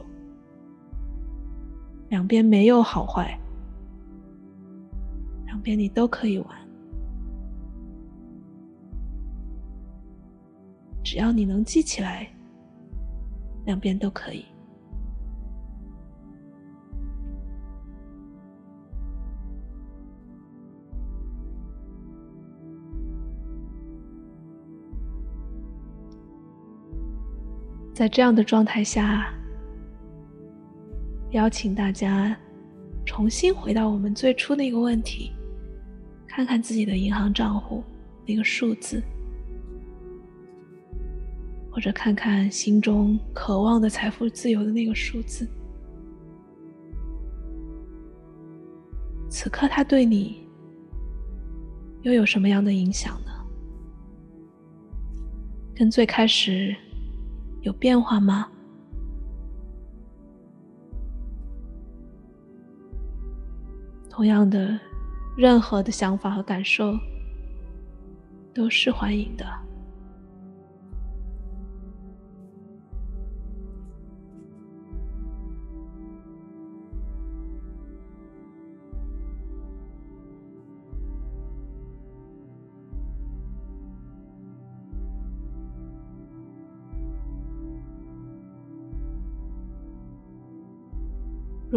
[2.10, 3.39] 两边没有好坏，
[5.45, 6.47] 两边你都可以玩，
[11.03, 12.28] 只要你能记起来。
[13.66, 14.45] 两边都可以。
[27.98, 29.34] 在这样的状态下，
[31.32, 32.38] 邀请大家
[33.08, 35.32] 重新回到我们最初那个问题，
[36.28, 37.84] 看看自己的银行账户
[38.24, 39.02] 那个数字。
[41.72, 45.48] 或者看看心中渴望的财富自由的那个数字，
[49.28, 50.48] 此刻它对你
[52.04, 53.32] 又有什么样的影响呢？
[55.74, 56.76] 跟最开始
[57.68, 58.47] 有变化吗？
[64.09, 64.80] 同样的，
[65.38, 66.97] 任何的想法和感受
[68.53, 69.45] 都是欢迎的。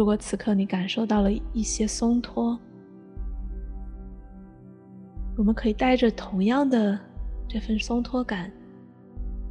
[0.01, 2.59] 如果此刻你感受到了一些松脱，
[5.37, 6.99] 我们可以带着同样的
[7.47, 8.51] 这份松脱感，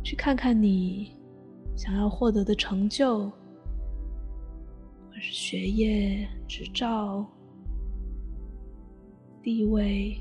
[0.03, 1.17] 去看看你
[1.77, 7.25] 想要获得的成就，或是学业、执照、
[9.45, 10.19] 地位、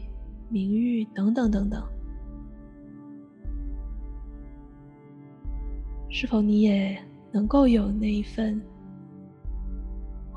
[0.47, 1.83] 名誉等等等等，
[6.07, 8.61] 是否你也能够有那一份？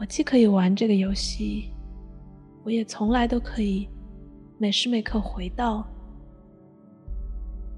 [0.03, 1.71] 我既可以玩这个游戏，
[2.65, 3.89] 我也从来都可以
[4.59, 5.87] 每时每刻回到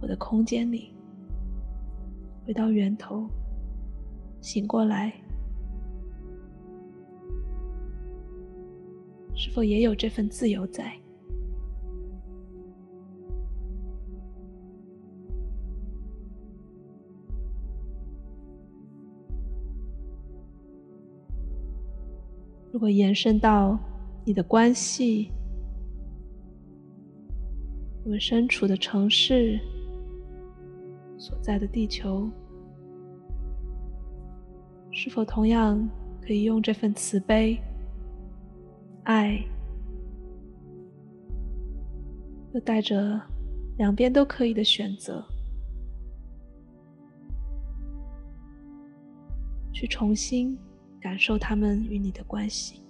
[0.01, 0.95] 我的空间里，
[2.47, 3.29] 回到源头，
[4.41, 5.13] 醒过来，
[9.35, 10.99] 是否也有这份自由在？
[22.75, 23.79] 如果延伸到
[24.25, 25.31] 你的关系，
[28.03, 29.61] 我们身处的城市，
[31.17, 32.29] 所在的地球，
[34.91, 35.89] 是否同样
[36.21, 37.57] 可以用这份慈悲、
[39.05, 39.41] 爱，
[42.55, 43.23] 又带着
[43.79, 45.25] 两边都可以的选择，
[49.73, 50.59] 去重新？
[51.05, 52.81] 感受他们与你的关系。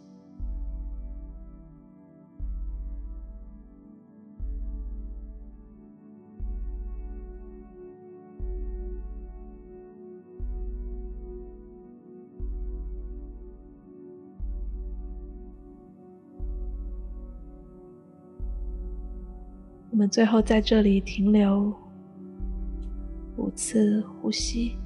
[19.90, 21.74] 我们最后在这里停留
[23.36, 24.83] 五次呼吸。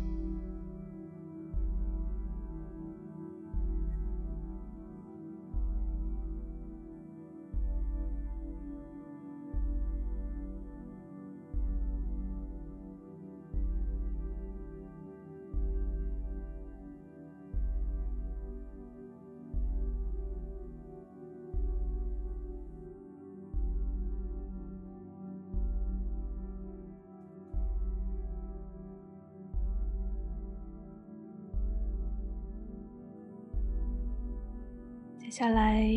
[35.38, 35.88] 下来，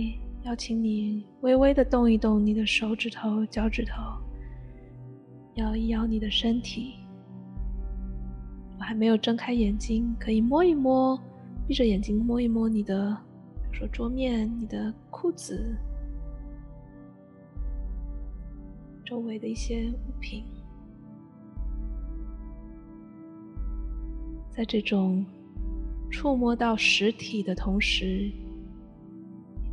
[0.44, 3.94] 邀请你微微的动一动你的手指头、脚趾头，
[5.56, 6.94] 摇一摇你的身体。
[8.78, 11.20] 我还没有睁开眼睛，可以摸一摸，
[11.68, 13.18] 闭着眼睛摸一摸你的，
[13.64, 15.76] 比如说桌面、你的裤子
[19.04, 20.44] 周围的一些物品，
[24.52, 25.26] 在这种
[26.12, 28.32] 触摸到实体的同时。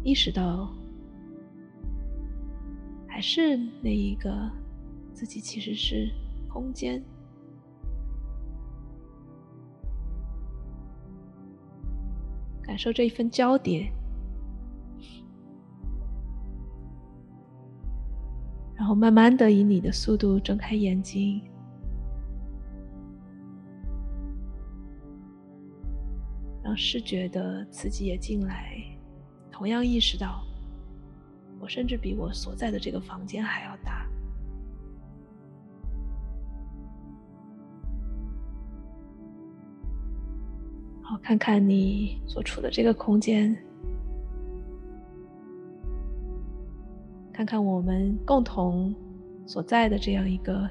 [0.09, 0.73] 意识到，
[3.07, 4.51] 还是那一个
[5.13, 6.11] 自己其实是
[6.49, 7.05] 空间，
[12.63, 13.93] 感受这一份交叠，
[18.75, 21.43] 然后慢慢的以你的速度睁开眼睛，
[26.63, 28.83] 让视觉的刺激也进来。
[29.59, 30.41] 同样意识到，
[31.59, 34.09] 我甚至比我所在的这个房间还要大。
[41.03, 43.53] 好，看看你所处的这个空间，
[47.33, 48.95] 看看我们共同
[49.45, 50.71] 所在的这样一个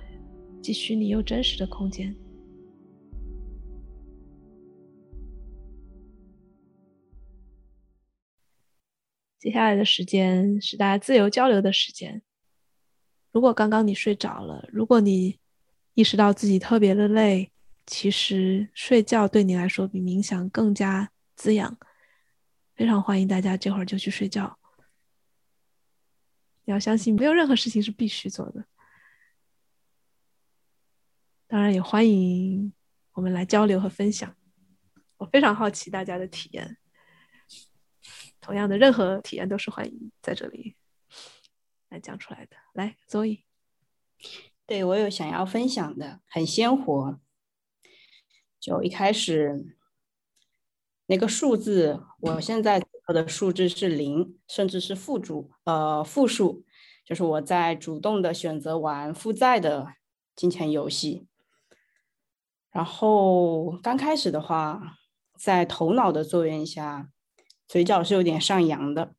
[0.62, 2.16] 既虚拟又真实的空间。
[9.48, 12.22] 接下来的时间是大家自由交流的时间。
[13.32, 15.40] 如果刚刚你睡着了，如果你
[15.94, 17.50] 意识到自己特别的累，
[17.86, 21.78] 其实睡觉对你来说比冥想更加滋养。
[22.76, 24.60] 非常欢迎大家这会儿就去睡觉。
[26.66, 28.66] 你要相信，没有任何事情是必须做的。
[31.48, 32.74] 当然，也欢迎
[33.14, 34.36] 我们来交流和分享。
[35.16, 36.78] 我非常好奇大家的体验。
[38.48, 40.78] 同样的，任何体验都是欢迎在这里
[41.90, 42.56] 来讲出来的。
[42.72, 43.42] 来，Zoe，
[44.66, 47.20] 对我有想要分享的，很鲜活。
[48.58, 49.76] 就一开始
[51.08, 56.64] 那个数字，我现在的数字是零，甚至是负数，呃，负数，
[57.04, 59.96] 就是我在主动的选择玩负债的
[60.38, 61.28] 金钱游戏。
[62.72, 65.00] 然后刚开始的话，
[65.38, 67.10] 在头脑的作用下。
[67.68, 69.14] 嘴角是有点上扬的，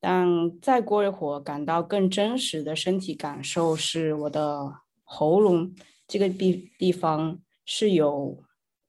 [0.00, 5.74] 但再过一会儿，感到更真实的身体感受是我的喉咙
[6.06, 8.42] 这个地地方是有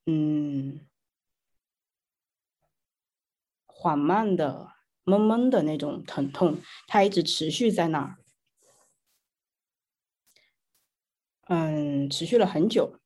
[0.06, 0.80] 嗯
[3.66, 4.70] 缓慢的
[5.04, 8.18] 闷闷的那种疼痛，它一直持续在那儿，
[11.48, 13.00] 嗯，持续了很久。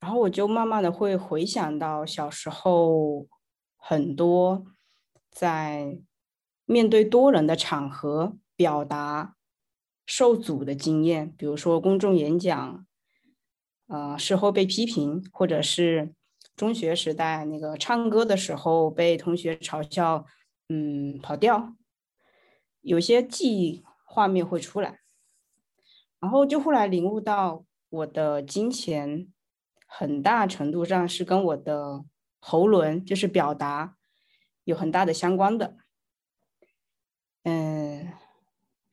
[0.00, 3.26] 然后我就慢慢的会回想到小时候
[3.76, 4.64] 很多
[5.30, 5.98] 在
[6.64, 9.36] 面对多人的场合表达
[10.06, 12.86] 受阻的经验，比如说公众演讲，
[13.88, 16.14] 呃，事后被批评，或者是
[16.56, 20.24] 中学时代那个唱歌的时候被同学嘲笑，
[20.68, 21.74] 嗯，跑调，
[22.80, 25.00] 有些记忆画面会出来，
[26.18, 29.28] 然后就后来领悟到我的金钱
[29.92, 32.04] 很大程度上是跟我的
[32.38, 33.96] 喉轮，就是表达
[34.64, 35.76] 有很大的相关的。
[37.42, 38.12] 嗯，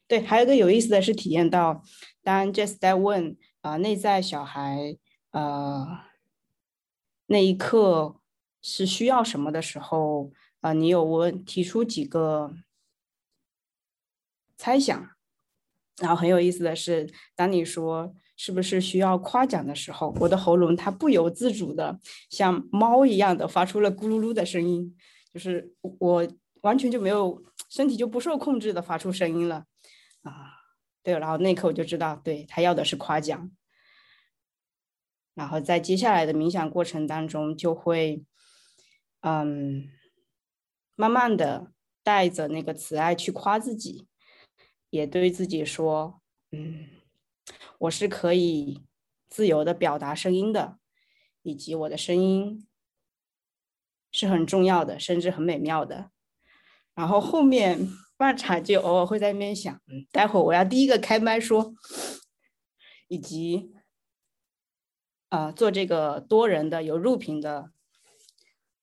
[0.07, 1.83] 对，还有一个有意思的是体验到，
[2.23, 4.97] 当 Jess 在问啊内在小孩，
[5.31, 6.07] 呃。
[7.29, 8.21] 那一刻
[8.61, 10.31] 是需要什么的时候
[10.61, 10.71] 啊？
[10.71, 12.53] 你有问提出几个
[14.55, 15.09] 猜想，
[15.97, 24.95] 然后很有意思的是，当你说是不是需要夸奖的时候，我的喉咙它不由自主的像猫一样的发出了咕噜噜的声音，
[25.33, 26.25] 就是我
[26.61, 29.65] 完全就没有身体就不受控制的发出声音了
[30.21, 30.53] 啊！
[31.03, 33.51] 对，然后那一刻我就知道，对他要的是夸奖。
[35.33, 38.23] 然后在接下来的冥想过程当中，就会，
[39.21, 39.87] 嗯，
[40.95, 41.71] 慢慢的
[42.03, 44.07] 带着那个慈爱去夸自己，
[44.89, 46.21] 也对自己说，
[46.51, 46.87] 嗯，
[47.79, 48.83] 我是可以
[49.27, 50.77] 自由的表达声音的，
[51.43, 52.67] 以及我的声音
[54.11, 56.11] 是很重要的，甚至很美妙的。
[56.93, 57.87] 然后后面
[58.17, 59.81] 半场就偶尔会在那边想，
[60.11, 61.73] 待会我要第一个开麦说，
[63.07, 63.73] 以及。
[65.29, 67.69] 呃，做这个多人的有录屏的，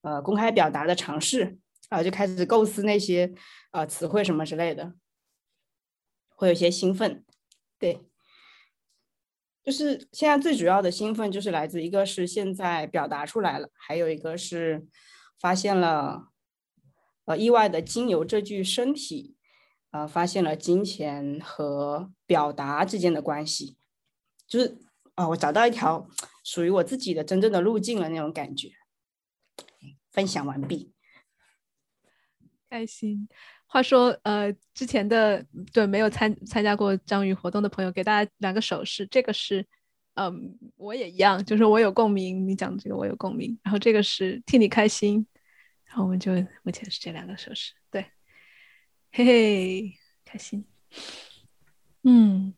[0.02, 1.58] 呃，公开表达的尝试，
[1.88, 3.32] 啊，就开始构思那些
[3.70, 4.92] 呃词汇什么之类的，
[6.28, 7.24] 会有些兴奋，
[7.78, 8.02] 对，
[9.64, 14.86] 就是现在最主要的兴奋就是来自一个是现在表达出来了，还有一个是
[15.40, 16.28] 发现了，
[17.24, 19.34] 呃，意外的经由这具身体，
[19.90, 23.78] 呃，发现了金钱和表达之间的关系，
[24.46, 24.76] 就是
[25.14, 26.08] 啊，我找到一条。
[26.46, 28.72] 属于我自己的真正的路径了那种感觉，
[30.12, 30.92] 分享完毕，
[32.68, 33.26] 开心。
[33.74, 39.04] 话说，呃，之前的对没有参参加过章鱼活动的朋友，给大家两个手势。
[39.08, 39.66] 这个是，
[40.14, 42.46] 嗯，我也一样，就是我有共鸣。
[42.46, 43.58] 你讲的这个我有共鸣。
[43.64, 45.26] 然后这个是替你开心。
[45.86, 46.30] 然后我们就
[46.62, 48.06] 目前是这两个手势，对，
[49.10, 50.64] 嘿嘿，开心。
[52.04, 52.54] 嗯，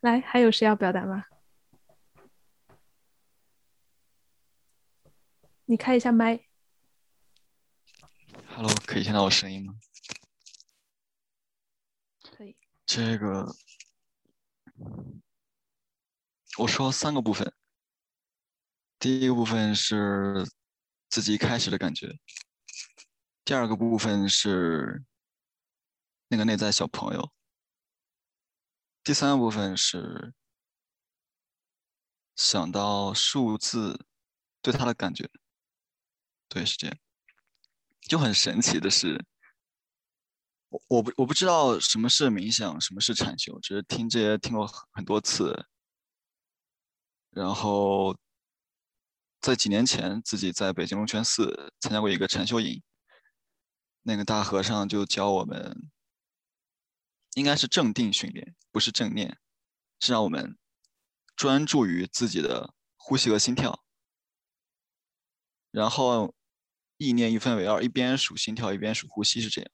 [0.00, 1.26] 来，还有谁要表达吗？
[5.66, 6.47] 你开一下麦。
[8.60, 9.78] Hello，可以听到我声音吗？
[12.24, 12.56] 可以。
[12.84, 13.54] 这个，
[16.58, 17.54] 我说三个部分。
[18.98, 20.44] 第一个部分是
[21.08, 22.18] 自己一开始的感觉。
[23.44, 25.04] 第二个部分是
[26.26, 27.32] 那个内在小朋友。
[29.04, 30.34] 第三个部分是
[32.34, 34.04] 想到数字
[34.60, 35.30] 对他的感觉。
[36.48, 36.98] 对，是这样。
[38.08, 39.22] 就很神奇的是，
[40.70, 45.66] 我我不我不知道什么是冥想，什么是禅修，只是听这些听过很多次。
[47.30, 48.16] 然后
[49.40, 52.82] 在几年前，自己在北京龙泉寺参加过一个禅修营，
[54.02, 55.90] 那个大和尚就教我们，
[57.34, 59.38] 应该是正定训练，不是正念，
[60.00, 60.56] 是让我们
[61.36, 63.84] 专注于自己的呼吸和心跳，
[65.70, 66.34] 然后。
[66.98, 69.70] 意念一分为二，一边数心跳，一边数呼吸，是这样。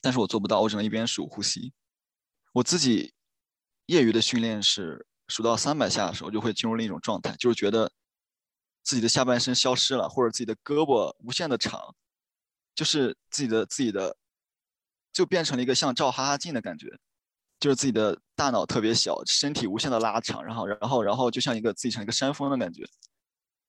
[0.00, 1.72] 但是我做不到，我只能一边数呼吸。
[2.52, 3.12] 我自己
[3.86, 7.90] 业余的训练是数到三百下的时候，就会进入另一种状态，就是觉得
[8.82, 11.94] 自己的下半身消失了，或者自己的胳膊无限的长，
[12.74, 14.16] 就是自己的自己的
[15.12, 16.88] 就变成了一个像照哈哈镜的感觉，
[17.58, 22.84] 就是自己的大脑特别小，身体无限的拉长，然后然后然后就像一个自己成一个山峰的感觉。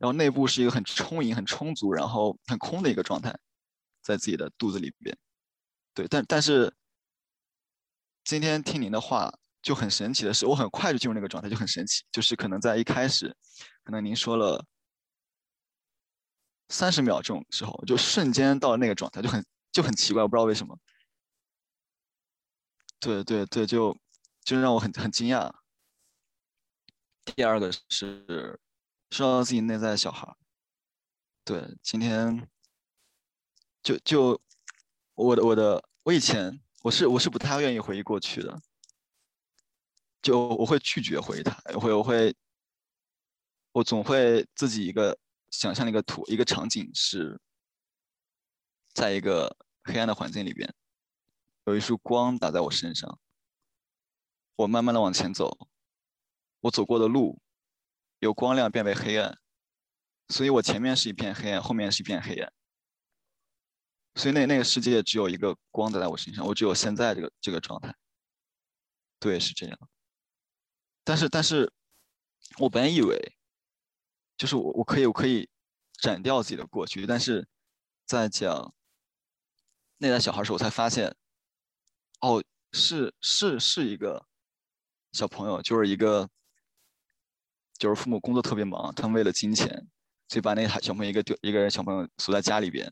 [0.01, 3.37] 然后内部是一个很充盈、很充足，然后很空的一个状态，
[4.01, 5.15] 在自己的肚子里边。
[5.93, 6.73] 对，但但是
[8.23, 9.31] 今天听您的话
[9.61, 12.03] 就很神奇的是，我很快就进入那个状态，就很神奇。
[12.11, 13.27] 就是可能在一开始，
[13.83, 14.65] 可能您说了
[16.69, 20.75] 三十秒钟时候，就瞬间到了那个状态，就很就很奇怪，我不知道为什么。
[22.99, 23.95] 对对对，就
[24.43, 25.53] 就让我很很惊讶。
[27.23, 28.59] 第二个是。
[29.11, 30.35] 说到自己内在的小孩，
[31.43, 32.49] 对，今天
[33.83, 34.41] 就就
[35.15, 38.61] 我的我的我以前我是我是不太愿意回忆过去的，
[40.21, 42.33] 就我会拒绝回忆他，我会我会
[43.73, 47.37] 我总会自己一个想象一个图一个场景是，
[48.93, 50.73] 在一个黑暗的环境里边，
[51.65, 53.19] 有一束光打在我身上，
[54.55, 55.67] 我慢慢的往前走，
[56.61, 57.41] 我走过的路。
[58.21, 59.37] 由光亮变为黑暗，
[60.29, 62.53] 所以我前面是一片黑暗，后面是一片黑暗。
[64.15, 67.95] 所以那那个世界只有一个光在我身上，我只有现在这个这个状态。
[69.19, 69.89] 对，是这样。
[71.03, 71.71] 但是但是，
[72.57, 73.37] 我本以为，
[74.37, 75.49] 就是我我可以我可以
[75.93, 77.47] 斩掉自己的过去，但是
[78.05, 78.73] 在讲
[79.97, 81.15] 那代小孩时，我才发现，
[82.19, 84.27] 哦，是是是一个
[85.13, 86.29] 小朋友，就是一个
[87.81, 89.67] 就是父母工作特别忙，他们为了金钱，
[90.27, 92.85] 所以把那孩小朋友一个丢一个人小朋友锁在家里边。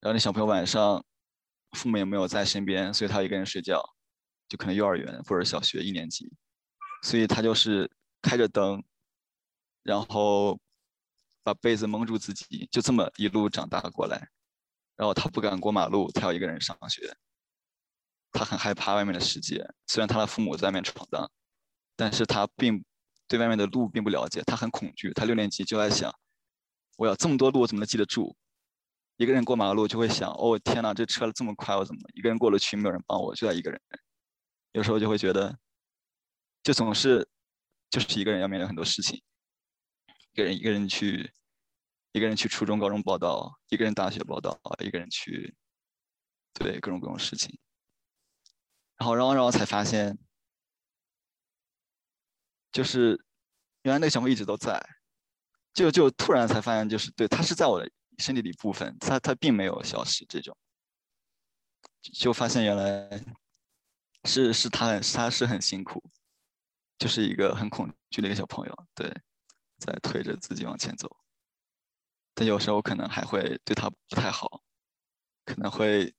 [0.00, 1.04] 然后那小朋友晚上，
[1.78, 3.80] 父母也没有在身边，所以他一个人睡觉，
[4.48, 6.28] 就可能幼儿园或者小学一年级，
[7.04, 7.88] 所以他就是
[8.20, 8.82] 开着灯，
[9.84, 10.58] 然后
[11.44, 14.28] 把被子蒙住自己，就这么一路长大过来。
[14.96, 17.16] 然后他不敢过马路，他要一个人上学。
[18.32, 21.30] 他很害怕外面的世界，虽然他的父母在外面闯荡，
[21.94, 22.84] 但是他并
[23.26, 25.12] 对外面的路并不了解，他很恐惧。
[25.12, 26.14] 他六年级就在想，
[26.96, 28.36] 我要这么多路，我怎么能记得住？
[29.16, 33.80] 一个人过马路就会想，哦天哪，这车这么快，我怎么一个人过了去，没有人帮我，就在一个人。
[34.72, 35.56] 有时候就会觉得，
[36.62, 37.26] 就总是
[37.90, 39.22] 就是一个人要面对很多事情，
[40.32, 41.32] 一个人一个人去，
[42.10, 45.54] 一个人去初中、高中报道，一个人大学报道，一个人去，
[46.52, 47.56] 对各种各种事情。
[48.96, 50.18] 然后，然后，然后才发现，
[52.74, 53.18] 就是
[53.84, 54.78] 原来那个小朋友一直都在，
[55.72, 57.90] 就就突然才发现，就是对他是在我的。
[58.18, 60.56] 身体的一部分，他他并没有消失，这种
[62.00, 63.20] 就发现原来
[64.22, 66.00] 是是他很他是很辛苦，
[66.96, 69.12] 就是一个很恐惧的一个小朋友，对，
[69.78, 71.10] 在推着自己往前走。
[72.34, 74.62] 但有时候可能还会对他不太好，
[75.44, 76.14] 可能会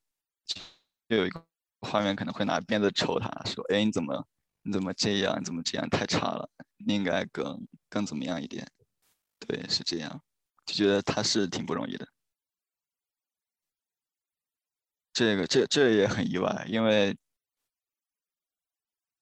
[1.08, 1.42] 又有一个
[1.80, 4.28] 画面，可能会拿鞭子抽他，说：“哎，你怎么
[4.66, 5.40] 你怎么这样？
[5.40, 5.88] 你怎么这样？
[5.90, 8.68] 太差了，你应该更更怎么样一点？”
[9.40, 10.24] 对，是这样。
[10.66, 12.08] 就觉得他是挺不容易的，
[15.14, 17.16] 这个这这也很意外，因为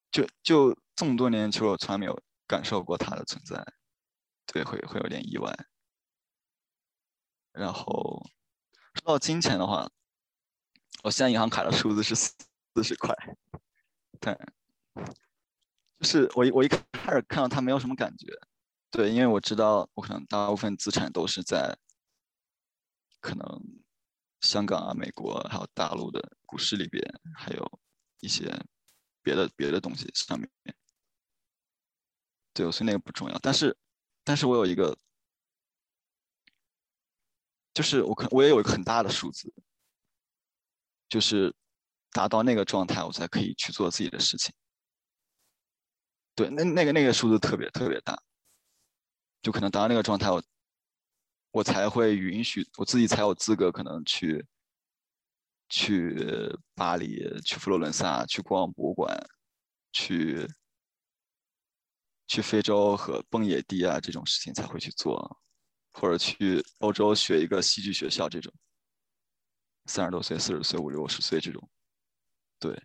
[0.09, 2.17] 就就这么多年，其实我从来没有
[2.47, 3.61] 感受过他的存在，
[4.45, 5.53] 对，会会有点意外。
[7.51, 8.25] 然后
[8.93, 9.91] 说到金钱的话，
[11.03, 12.33] 我现在银行卡的数字是四
[12.81, 13.13] 十块，
[14.21, 14.33] 对，
[16.03, 18.27] 是我一我一开始看到他没有什么感觉。
[18.91, 21.75] 对，因为我知道我可能大部分资产都是在
[23.19, 23.45] 可能
[24.41, 27.03] 香港啊、美国还有大陆的股市里边，
[27.35, 27.79] 还有
[28.19, 28.43] 一些
[29.21, 30.49] 别的别的东西上面。
[32.53, 33.39] 对，所以那个不重要。
[33.39, 33.75] 但是，
[34.23, 34.95] 但是我有一个，
[37.73, 39.51] 就是我可我也有一个很大的数字，
[41.09, 41.51] 就是
[42.11, 44.53] 达到那个状态，我才可以去做自己的事情。
[46.35, 48.21] 对，那那个那个数字特别特别大。
[49.41, 50.41] 就可能达到那个状态，我
[51.51, 54.45] 我才会允许我自己才有资格可能去
[55.67, 56.17] 去
[56.73, 59.21] 巴黎、去佛罗伦萨、去逛博物馆、
[59.91, 60.47] 去
[62.25, 65.37] 去非洲和蹦野地啊这种事情才会去做，
[65.91, 68.53] 或者去欧洲学一个戏剧学校这种，
[69.87, 71.69] 三十多岁、四十岁、五六十岁这种，
[72.59, 72.81] 对，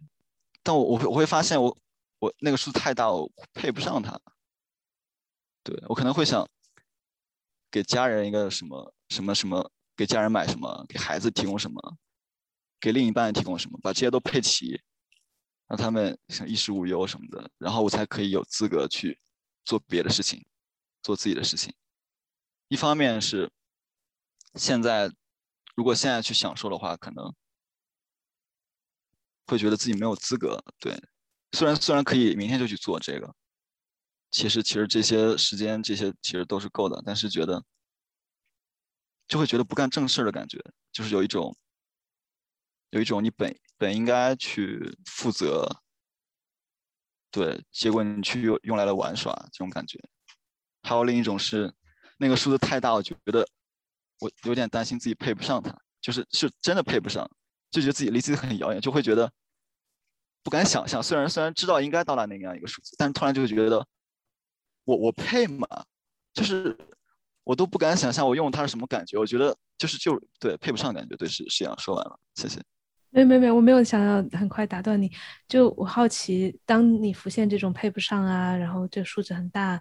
[0.65, 1.79] 但我我会我会发现我
[2.19, 4.21] 我那个数太大，我配不上他。
[5.62, 6.49] 对我可能会想
[7.71, 11.99] 给家人一个什么什么什么，给家人买什么，给孩子提供什么，
[12.81, 14.81] 给另一半提供什么，把这些都配齐，
[15.66, 19.21] 让他们像衣食无忧什么的，然后我才可以有资格去
[19.64, 20.47] 做别的事情，
[21.03, 21.75] 做自己的事情。
[22.69, 23.51] 一方面是
[24.55, 25.12] 现在
[25.75, 27.35] 如果现在去享受的话，可能
[29.47, 30.62] 会觉得自己没有资格。
[30.79, 30.99] 对，
[31.53, 33.35] 虽然虽然可以明天就去做这个。
[34.31, 37.65] 其实，其实这些时间，这些其实都是够的，但是觉得
[39.27, 41.57] 就会觉得不干正事的感觉，就是有一种
[42.91, 45.67] 有一种你本本应该去负责，
[47.31, 49.99] 对，结果你去用用来了玩耍这种感觉。
[50.83, 51.73] 还有另一种是
[52.19, 53.49] 那个数字太大，我觉得
[54.19, 57.27] 我有点担心自己配不上它，就是是真的配不上，
[57.71, 59.33] 就觉得自己离自己很遥远，就会觉得
[60.49, 61.03] 不敢想象。
[61.03, 63.87] 虽然虽然知道应该到达那样一个数字，但突然就觉得。
[64.85, 65.69] 我我配吗？
[66.33, 66.75] 就是
[67.45, 69.19] 我都不敢想象我用它是什么感觉。
[69.19, 71.15] 我觉得就是就对配不上感觉。
[71.15, 71.79] 对，是是这样。
[71.79, 72.59] 说完了，谢谢。
[73.11, 75.13] 没没没，我没有想要很快打断你。
[75.47, 79.79] 就我好奇，当你浮现这种配不上啊，然后这数字很大，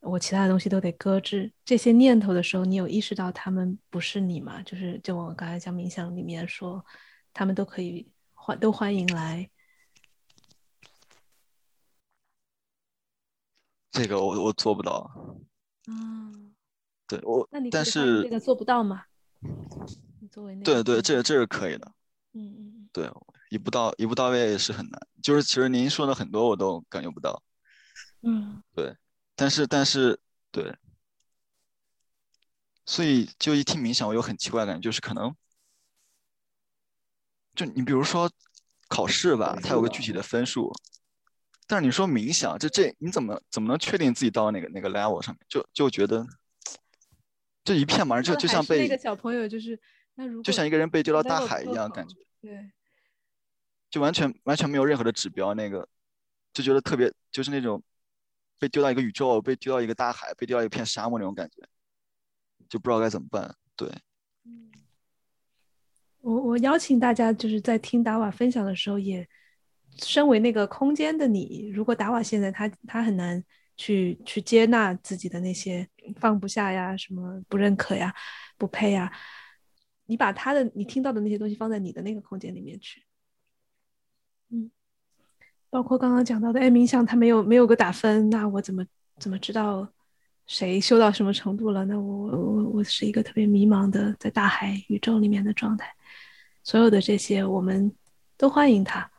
[0.00, 4.60] 我其他的东西都得搁置这些念头的时候，你有意识到他们不是你吗？
[4.60, 6.84] 就是就我刚才讲冥想里面说，
[7.32, 9.48] 他们都可以欢都欢迎来。
[13.94, 15.08] 这个我我做不到。
[15.86, 16.52] 嗯，
[17.06, 19.04] 对我那你，但是这个做不到吗？
[20.32, 21.92] 作为那对对，这这是可以的。
[22.32, 23.08] 嗯嗯对，
[23.50, 25.00] 一步到一步到位是很难。
[25.22, 27.40] 就是其实您说的很多我都感觉不到。
[28.22, 28.96] 嗯，对，
[29.36, 30.18] 但是但是
[30.50, 30.76] 对，
[32.84, 35.32] 所以就一听冥想，我有很奇怪的感觉，就是可能，
[37.54, 38.28] 就你比如说
[38.88, 40.72] 考试吧，它有个具体的分数，
[41.66, 45.40] 但是你说冥想，就这你怎么怎么能确定自己到那个那个 level 上面？
[45.48, 46.26] 就就觉得
[47.62, 49.78] 这一片茫然，就就像被那个小朋友就是
[50.14, 52.70] 那如果就像一个人被丢到大海一样感觉，对，
[53.90, 55.88] 就完全完全没有任何的指标，那个
[56.52, 57.82] 就觉得特别就是那种。
[58.56, 61.60] 被丢到一个宇宙，被丢到一个大海，被丢到一片沙漠那种感觉，
[62.68, 63.54] 就不知道该怎么办。
[63.76, 63.90] 对，
[64.44, 64.70] 嗯，
[66.20, 69.28] 我我邀请大家就是在听达瓦分享的时候，也
[69.96, 73.42] 身为那个空间的你，如果达瓦现在他他很难
[73.76, 78.14] 去去接纳自己的那些放不下呀、什么不认可呀、
[78.56, 79.12] 不配呀，
[80.06, 83.02] 你把他的你听到的那些东西放在你的那个空间里面去，
[84.50, 84.70] 嗯。
[85.70, 88.86] 包括刚刚讲到的，哎，冥想他没有没有个打分，那我怎么
[89.18, 89.92] 怎么知道
[90.46, 91.84] 谁修到什么程度了？
[91.86, 95.92] 那我我我是一个特别迷茫的，在大海宇宙里面的状态。
[96.62, 97.92] 所有的这些，我们
[98.36, 99.10] 都欢迎他。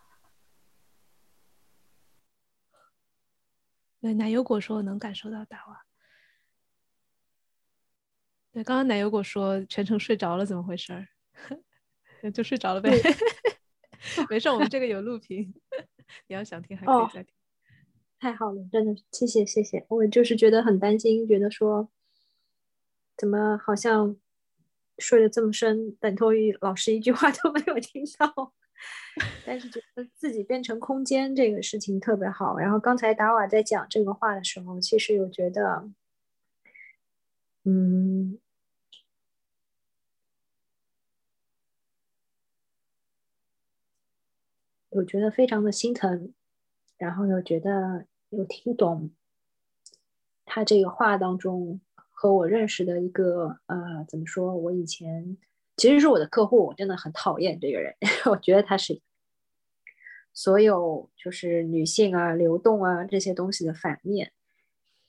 [4.06, 5.84] 对，奶油果说能感受到大娃。
[8.52, 11.08] 对，刚刚奶油果说全程睡着了，怎么回事儿？
[12.32, 12.92] 就睡着了呗。
[14.30, 15.52] 没事，我们这个有录屏。
[16.30, 17.34] 你要想听还可以再听，
[18.20, 19.84] 太好了，真的谢谢谢谢。
[19.90, 21.90] 我就是觉得很担心，觉得说
[23.18, 24.16] 怎么好像
[25.00, 28.54] 睡得这么深，等同于老师一句话都没有听到。
[29.46, 32.58] 但是觉得自己变成空间这个事情特别好。
[32.58, 35.90] 然后刚才达瓦在讲这个话的时候，其实有觉得，
[37.64, 38.38] 嗯。
[44.90, 46.32] 我觉得非常的心疼，
[46.98, 49.12] 然后又觉得有听懂
[50.46, 54.56] 他这个话当中和我认识的一个呃，怎么说？
[54.56, 55.36] 我以前
[55.78, 57.96] 其实是我的客户，我真的很讨厌这个人，
[58.32, 59.02] 我觉得他是
[60.34, 64.32] 所有就是女性啊、流动啊这些东西的反面。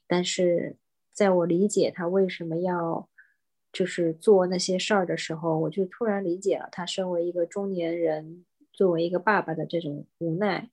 [0.07, 0.77] 但是
[1.13, 3.09] 在我理解他为什么要
[3.73, 8.45] 就是做那些事儿的时候，我就突然理解了他身为一个中年人。
[8.73, 10.69] 作为一个爸爸的这种无奈，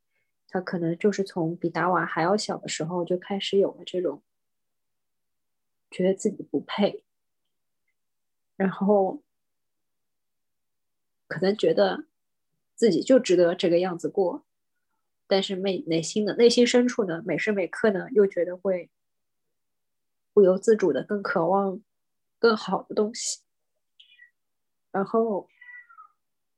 [0.50, 4.22] 他可能就是从比达瓦还要小的时候就开始有了这种
[5.90, 7.06] 觉得自己不配，
[8.58, 9.23] 然后
[11.34, 12.06] 可能觉得
[12.76, 14.44] 自己就值得这个样子过，
[15.26, 18.90] 但是内内心的内心深处呢，每时每刻呢又觉得会
[20.34, 21.82] 不由自主的更渴望
[22.38, 23.40] 更好的东西，
[24.92, 25.48] 然后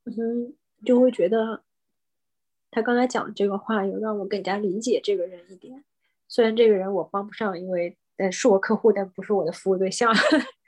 [0.04, 0.54] 嗯。
[0.84, 1.62] 就会觉得，
[2.70, 5.82] 他刚才讲这个话，有让我更加理解这个人一点。
[6.28, 10.12] 虽然这个人我帮不上，因为但是我客户，但不是我的服务对象。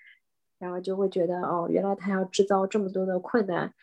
[0.58, 3.74] 然后就会觉得，哦，原来他要制造这么多的困难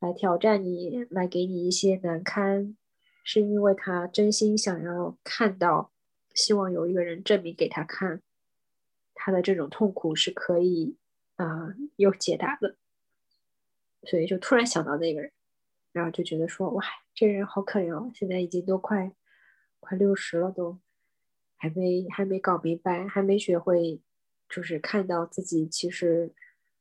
[0.00, 2.76] 来挑战你，来给你一些难堪，
[3.22, 5.92] 是因为他真心想要看到，
[6.34, 8.20] 希望有一个人证明给他看，
[9.14, 10.96] 他的这种痛苦是可以
[11.36, 12.74] 啊有解答的。
[14.02, 15.30] 所以就突然想到那个人。
[15.92, 16.84] 然后就觉得说，哇，
[17.16, 18.12] 这人好可怜哦！
[18.14, 19.10] 现在已经都快
[19.80, 20.78] 快六十了，都
[21.56, 24.00] 还没还没搞明白，还没学会，
[24.48, 26.32] 就是看到自己其实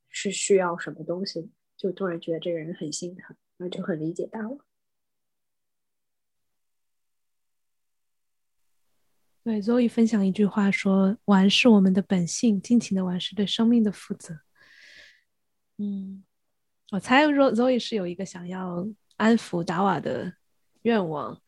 [0.09, 1.49] 是需要什么东西，
[1.79, 4.57] 就突然觉得这个人很心疼，然后就很理解他了。
[9.43, 14.41] 对，Zoe 分享一句话说：“玩是我们的本性，尽情的玩是对生命的负责。”
[15.79, 16.25] 嗯。
[16.91, 18.83] 我猜 Zoe 是有一个想要
[19.15, 20.33] 安抚达瓦的
[20.81, 21.39] 愿望，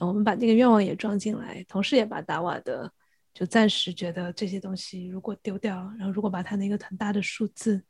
[0.00, 2.92] 我们把这个愿望也装进来，同时也把达瓦的
[3.32, 7.80] 就暂时觉得这些东西如果丢掉，然后如果把他那个很大的数字，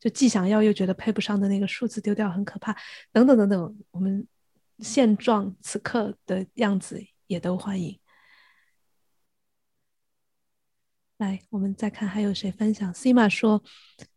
[0.00, 2.74] 就既想要又觉得配不上的那个数字丢掉很可怕，
[3.12, 4.26] 等等等等，我们
[4.78, 8.00] 现状此刻的样子也都欢迎。
[11.18, 13.62] 来，我们再看还有谁分享？Sima 说：“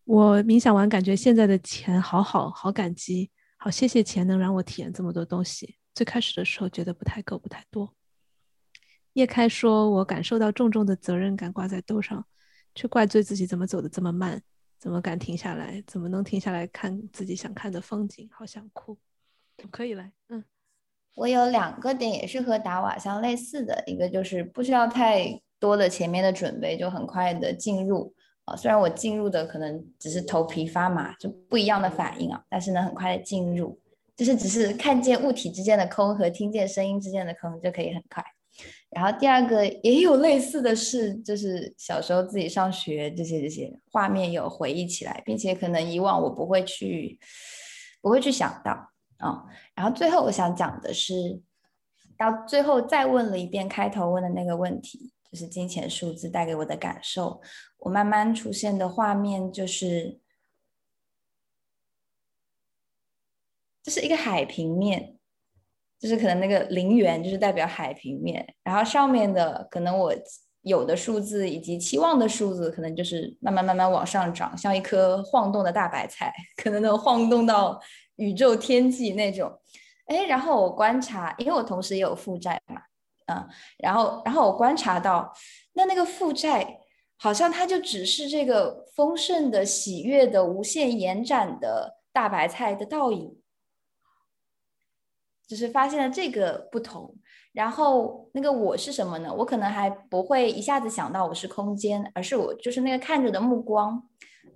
[0.05, 5.75] 我冥想完，感觉现在的钱好好，好感激，好谢谢钱能让我体验这么多东西。
[5.93, 7.93] 最开始的时候觉得不太够，不太多。”
[9.11, 12.25] 叶开说：“我感受到重重的责任感挂在兜上，
[12.73, 14.41] 却怪罪自己怎么走的这么慢，
[14.83, 18.27] 怎么敢停下来，怎么能停下来看自己想看的风景？
[18.33, 18.97] 好想哭。”
[19.71, 20.43] 可以来，嗯，
[21.15, 25.41] 我有两个点也是和达瓦相类似的，一个就是不需要太。
[25.59, 28.13] 多的前面的准备就很快的进入，
[28.43, 33.79] 啊，虽然我进入的可能只是头皮发麻，就不一样的反应啊，但是呢，很快的进入，
[34.13, 38.21] 就是只是看见物体之间的空和听见声音之间的空就可以很快。
[38.95, 47.19] 然后第二个也有类似的事，就是小时候自己上学这些这些画面有回忆起来，并且可能以往我不会去
[48.01, 48.71] 不会去想到
[49.17, 49.43] 啊。
[49.75, 51.41] 然后最后我想讲的是，
[52.17, 57.41] 到最后再问了一遍开头问的那个问题，就是金钱数字带给我的感受。
[57.79, 60.19] 我慢慢出现的画面就是，
[63.81, 65.17] 这是一个海平面。
[66.03, 70.13] 就是可能那个零元就是代表海平面，然后上面的可能我
[70.63, 77.79] 有的数字以及期望的数字，可能就是慢慢慢慢往上涨，像一颗晃动的大白菜，可能能晃动到
[78.17, 79.49] 宇宙天际那种。
[80.07, 82.81] 哎，然后我观察，因为我同时也有负债嘛，
[83.27, 83.47] 嗯，
[83.77, 85.33] 然后然后我观察到，
[85.71, 86.81] 那那个负债
[87.17, 93.37] 好像它就只是这个丰盛的、喜悦的、无限延展的大白菜的倒影。
[95.53, 97.15] 只是发现了这个不同，
[97.51, 99.31] 然后那个我是什么呢？
[99.31, 104.01] 我可能还不会一下子想到我是空间，而是我就是那个看着的目光，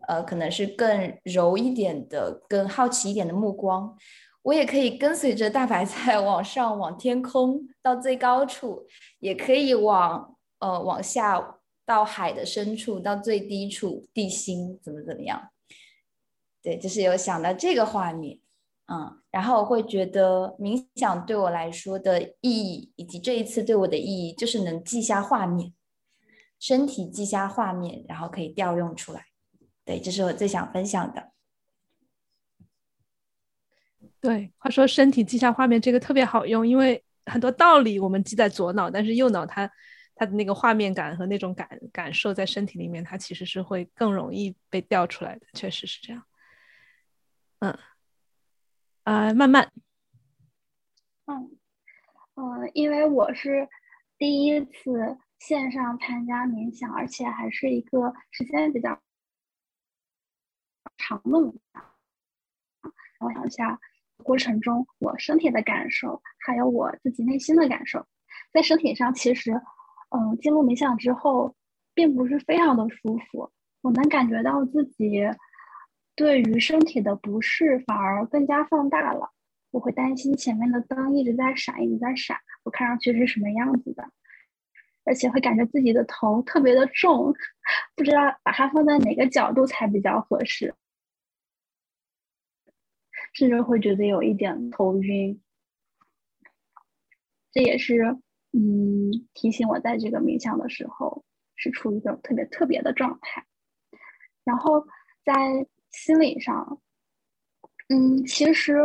[0.08, 3.96] 呃，可能是更柔一点的、更好奇一点的目光。
[4.42, 8.88] 我也可以跟随着大白菜 往上，往天空到最高处，
[9.20, 15.50] 也可以往呃往下到海的深处，到最低处地心怎么怎么样？
[16.64, 18.40] 对，就是有想到这个画面。
[18.90, 25.74] 嗯，然后我会觉得冥想对我来说的意义，以及这一次对我的意义，就是能记下画面，
[26.58, 29.26] 身体记下画面，然后可以调用出来。
[29.84, 31.32] 对，这是我最想分享的。
[34.22, 39.70] 对，话说身体记下画面这个特别好用，因为很多道理我们记在左脑，但是右脑它
[40.16, 46.24] 它的那个画面感和那种感感受在身体里面，它其实是会更容易被调出来的，确实是这样。
[47.60, 47.78] 嗯。
[49.08, 49.72] 啊，慢慢。
[51.28, 51.58] 嗯，
[52.36, 53.70] 嗯，因为我是
[54.18, 59.00] 第一次线上参加冥想，而且还是一个时间比较
[60.98, 61.82] 长的冥想。
[63.22, 63.80] 我想一下，
[64.26, 68.06] 过程中我身体的感受，还有我自己内心的感受。
[68.52, 69.54] 在身体上，其实，
[70.10, 71.56] 嗯，进入冥想之后，
[71.94, 73.50] 并不是非常的舒服。
[73.80, 75.24] 我能感觉到自己。
[76.18, 79.32] 对于身体的不适反而更加放大了，
[79.70, 84.04] 我会担心前面的灯一直在闪，一直在闪，我看上去是什么样子的，
[85.06, 87.36] 而且会感觉自己的头特别的重，
[87.96, 90.74] 不知道把它放在哪个角度才比较合适，
[93.34, 95.40] 甚至会觉得有一点头晕。
[97.52, 98.18] 这也是
[98.54, 101.24] 嗯提醒我在这个冥想的时候
[101.56, 103.46] 是处于一种特别特别的状态，
[104.44, 104.88] 然后
[105.24, 105.68] 在。
[105.98, 106.80] 心理上，
[107.90, 108.76] 嗯，其实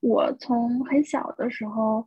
[0.00, 2.06] 我从很小的时候，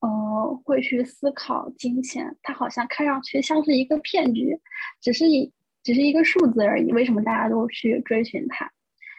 [0.00, 4.58] 呃，会去思考金钱，它好像看上去像是一个骗局，
[5.02, 5.52] 只是一
[5.82, 6.90] 只是一个数字而已。
[6.90, 8.72] 为什么大家都去追寻它？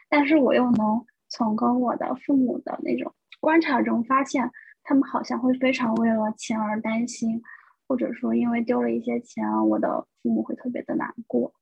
[0.09, 4.49] 但是我又能从跟我的父母的那种观察中发现，
[4.83, 7.39] 他们好像会非常为了钱而担心，
[7.87, 11.53] 或者说因为丢了一些钱，我的父母会特别的难过，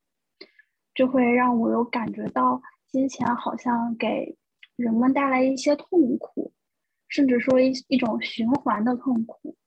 [0.93, 2.61] 就会让我有感觉到。
[2.87, 4.37] 金钱好像给
[4.75, 6.53] 人们带来一些痛苦，
[7.07, 9.57] 甚至说一一种循环的痛苦。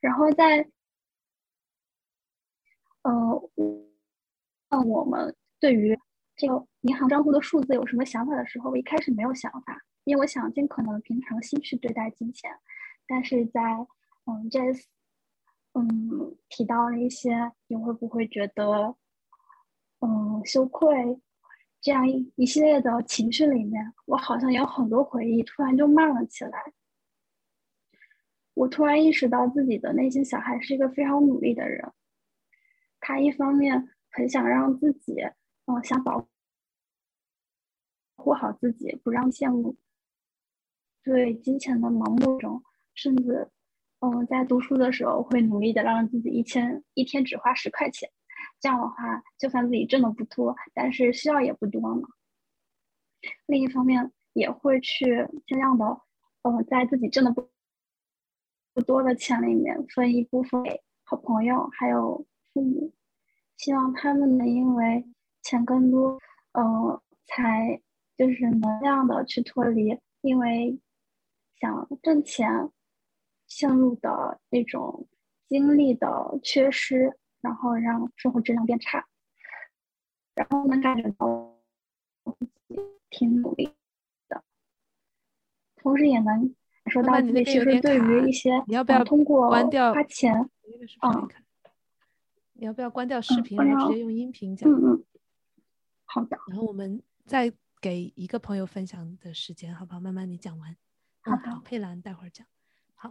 [0.00, 0.68] 然后在，
[3.02, 5.98] 呃，问我们对于
[6.36, 12.50] 这个银行账户的数字有什么想法的时候，我一开始没有想法，因为我想尽可能平常心去对待金钱。
[13.06, 13.60] 但是在
[14.24, 14.86] 嗯这次
[15.72, 18.96] 嗯提到了一些，你会不会觉得？
[20.04, 21.18] 嗯，羞愧
[21.80, 26.74] 这样一一系列的情绪里面，我好像有很多回忆突然就慢了起来。
[28.52, 31.90] 我突然意识到自己的内心小孩是一个非常努力的人，
[33.00, 35.16] 他一方面很想让自己，
[35.64, 36.28] 嗯，想保
[38.16, 39.74] 护好自己，不让陷入
[41.02, 42.62] 对金钱的盲目中，
[42.94, 43.48] 甚至，
[44.00, 48.10] 嗯，在读书的时候会努力的让自己一千一天只花十块钱。
[48.64, 52.08] 这样的话，就算自己挣的不多，但是需要也不多嘛。
[53.44, 55.84] 另一方面，也会去尽量的，
[56.40, 57.46] 呃，在自己挣的不
[58.72, 62.94] 不多的钱里面分一部分给好朋友，还有父母，
[63.58, 65.04] 希望他们能因为
[65.42, 66.18] 钱更多，
[66.52, 67.82] 呃，才
[68.16, 70.80] 就是能量的去脱离，因为
[71.60, 72.70] 想挣钱
[73.46, 75.06] 陷入的那种
[75.48, 77.18] 精力的缺失。
[77.44, 79.06] 然后让生活质量变差，
[80.34, 81.54] 然后能感觉到
[82.38, 82.80] 自己
[83.10, 83.70] 挺努力
[84.28, 84.42] 的，
[85.76, 90.32] 同时也能感受到自己其实对于一些你要不要通过关掉花钱，
[90.62, 91.28] 那个视频嗯？
[92.54, 94.66] 你要不要关掉视嗯频，直接用音频讲？
[94.70, 95.04] 嗯嗯，
[96.06, 100.00] 好的，然后我们再给一个朋友分享的时间，好不好？
[100.00, 100.72] 慢慢你讲完。
[100.72, 100.76] 嗯
[101.20, 102.46] 好的好，佩兰待会儿讲。
[102.94, 103.10] 好，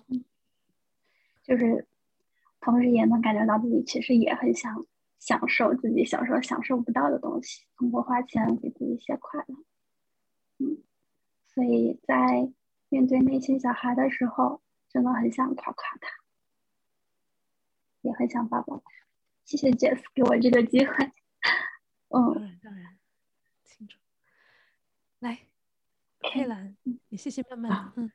[1.43, 1.87] 就是
[2.63, 4.85] 同时也能感觉到自己其实也很想
[5.19, 9.55] 享受自己小时候享受不到的东西，通过花钱给自己一些快乐。
[10.59, 10.81] 嗯，
[11.47, 12.51] 所以在
[12.89, 16.07] 面对内心小孩的时候，真的很想夸夸他，
[18.01, 18.83] 也很想抱抱他。
[19.43, 21.11] 谢谢 Jess 给我这个机会。
[22.07, 22.97] 当嗯，然当然，
[23.63, 23.99] 清楚。
[25.19, 25.39] 来，
[26.19, 26.77] 佩兰，
[27.09, 28.11] 你谢谢慢慢的，嗯嗯，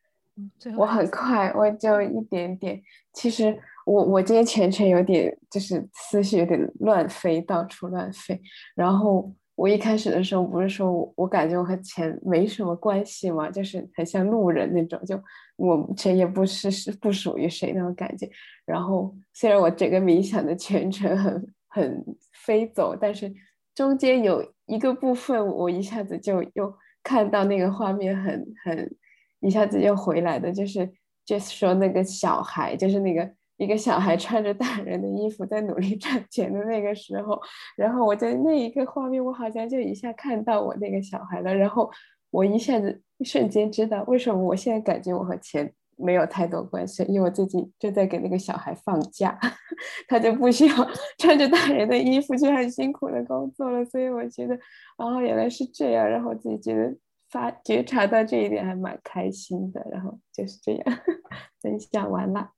[0.59, 2.81] 最后我很快，我就一点点。
[3.13, 8.41] 其实我我今天全程有点就是思绪有点乱飞，到处乱飞。
[8.75, 15.21] 然后我一开始的时候不是说我我感觉我和钱没什么关系嘛，就是很像路人那种，就
[15.57, 18.29] 我谁也不是是不属于谁那种感觉。
[18.65, 22.05] 然后虽然我整个冥想的全程很很
[22.45, 23.33] 飞走，但是
[23.75, 26.73] 中间有一个部分我一下子就又
[27.03, 28.97] 看到那个画面很很。
[29.41, 30.91] 一下子又回来的，就是
[31.27, 37.41] just 说那个小孩，就是那个一个小孩穿着大人的衣服在努力赚钱的那个时候，
[37.77, 41.91] 然后我在那一个画面，我好像就一下看到我那个小孩了，然后
[42.31, 49.39] 我一下子瞬间知道为什么我现在感觉我和钱没有太多关系，因为我最近就在给那个小孩放假，
[50.09, 50.75] 他就不需要
[51.19, 54.59] 穿着大人的衣服去很辛苦的工作了，所以我觉得
[54.97, 56.97] 哦原来是这样，然后我自己觉得。
[57.29, 60.85] 发觉察到这一点还蛮开心的，然后就是这样
[61.61, 62.55] 分享完了。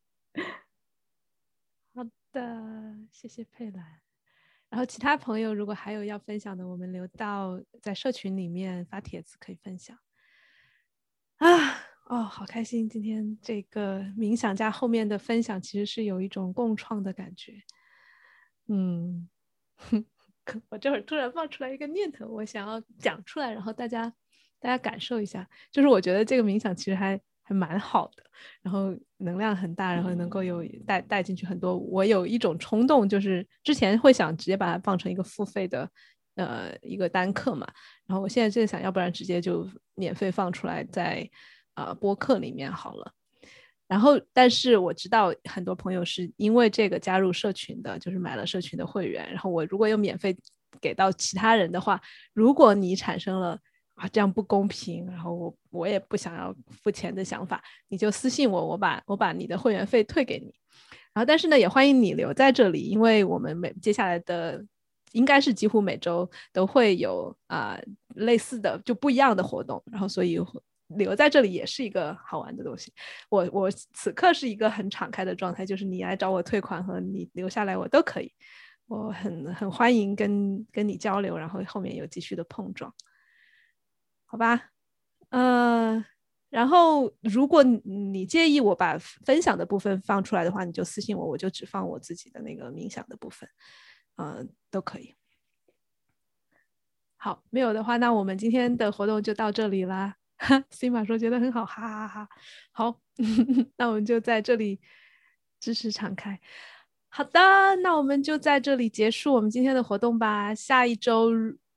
[1.93, 4.01] 好的，谢谢佩兰。
[4.69, 9.99] 然后其他朋友如果还有要分享的，我们留到在社群里面发帖子可以分享。
[11.39, 11.49] 啊，
[12.07, 12.89] 哦，好开心！
[12.89, 17.55] 今天这个冥想加后面的分享，其实是有一种共创的感觉。
[18.69, 19.29] 嗯，
[20.71, 24.15] 我这会儿突然冒出来一个念头，我想要讲出来，然后大家。
[24.61, 28.23] 大家感受一下，就是我觉得这个冥想其实还还蛮好的，
[28.61, 31.77] 然后能量很大，然后能够有带带进去很多。
[31.77, 35.91] 我有一种冲动，就是之前会想直接把它放成一个付费的
[36.35, 37.67] 呃一个单课嘛，
[38.07, 41.29] 然后我现在就想，要不然直接就免费放出来在
[41.75, 43.13] 呃播客里面好了。
[43.89, 49.27] 然后，但是我知道很多朋友是因为这个加入社群的，就是买了社群的会员。
[49.31, 50.37] 然后我如果有免费
[50.81, 52.01] 给到其他人的话，
[52.35, 53.59] 如果你产生了。
[54.01, 55.07] 啊，这样不公平！
[55.07, 60.47] 然后我我也不想要付钱的想法，你就私信我，我把我把你的会员费退给你。
[61.13, 64.65] 然后，但是呢，也欢迎你留在这里，因为我们每接下来的
[65.13, 67.79] 应该是几乎每周都会有啊、
[68.15, 69.83] 类似的就不一样的活动。
[69.93, 70.39] 然后，所以
[70.97, 72.91] 留在这里也是一个好玩的东西。
[73.29, 78.33] 我我此刻是一个很敞开的状态，就是你来找我退款和你留下来我都可以，
[78.87, 82.91] 我很很欢迎跟跟你交流，然后后面有继续的碰撞。
[84.31, 84.71] 好吧，
[85.31, 86.05] 呃，
[86.51, 93.49] 然后如果你介意我把分享的部分放出来的话，你就私信我，我就只放我自己的那个冥想的部分，
[94.15, 95.17] 呃，都可以。
[97.17, 100.15] 好，没有的话，那我们今天的活动就到这里啦。
[100.71, 102.29] 西马说觉得很好，哈哈哈哈。
[102.71, 103.01] 好，
[103.77, 104.81] 那我们就在这里
[105.59, 106.41] 支持敞开。
[107.09, 107.41] 好的，
[107.83, 110.55] 那我们就在这里结束我们今天的活动吧。
[110.55, 111.33] 下一周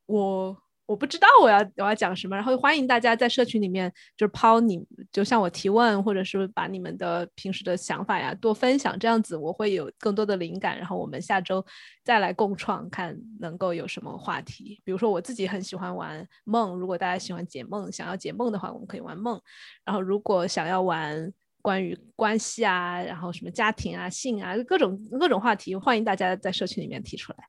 [0.06, 0.62] 我。
[0.86, 11.66] 我不知道我要我要讲什么，然后欢迎大家在社群里面就是抛你，就向我提问，或者是把你们的平时的想法呀多分享，这样子我会有更多的灵感，然后我们下周
[12.04, 14.82] 再来共创，看能够有什么话题。
[14.84, 19.42] 比如说我自己很喜欢玩梦，如果大家喜欢解梦，想要解梦的话，我们可以玩梦。
[19.86, 21.32] 然后如果想要玩
[21.62, 27.48] 关于关系啊，然后什么家庭啊、性啊各种各种话题，欢迎大家在社群里面提出来，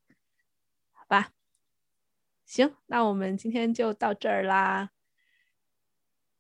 [0.93, 1.34] 好吧？
[2.45, 4.91] 行，那我们今天就到这儿啦，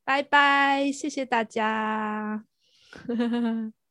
[0.04, 2.44] 拜拜，谢谢大家。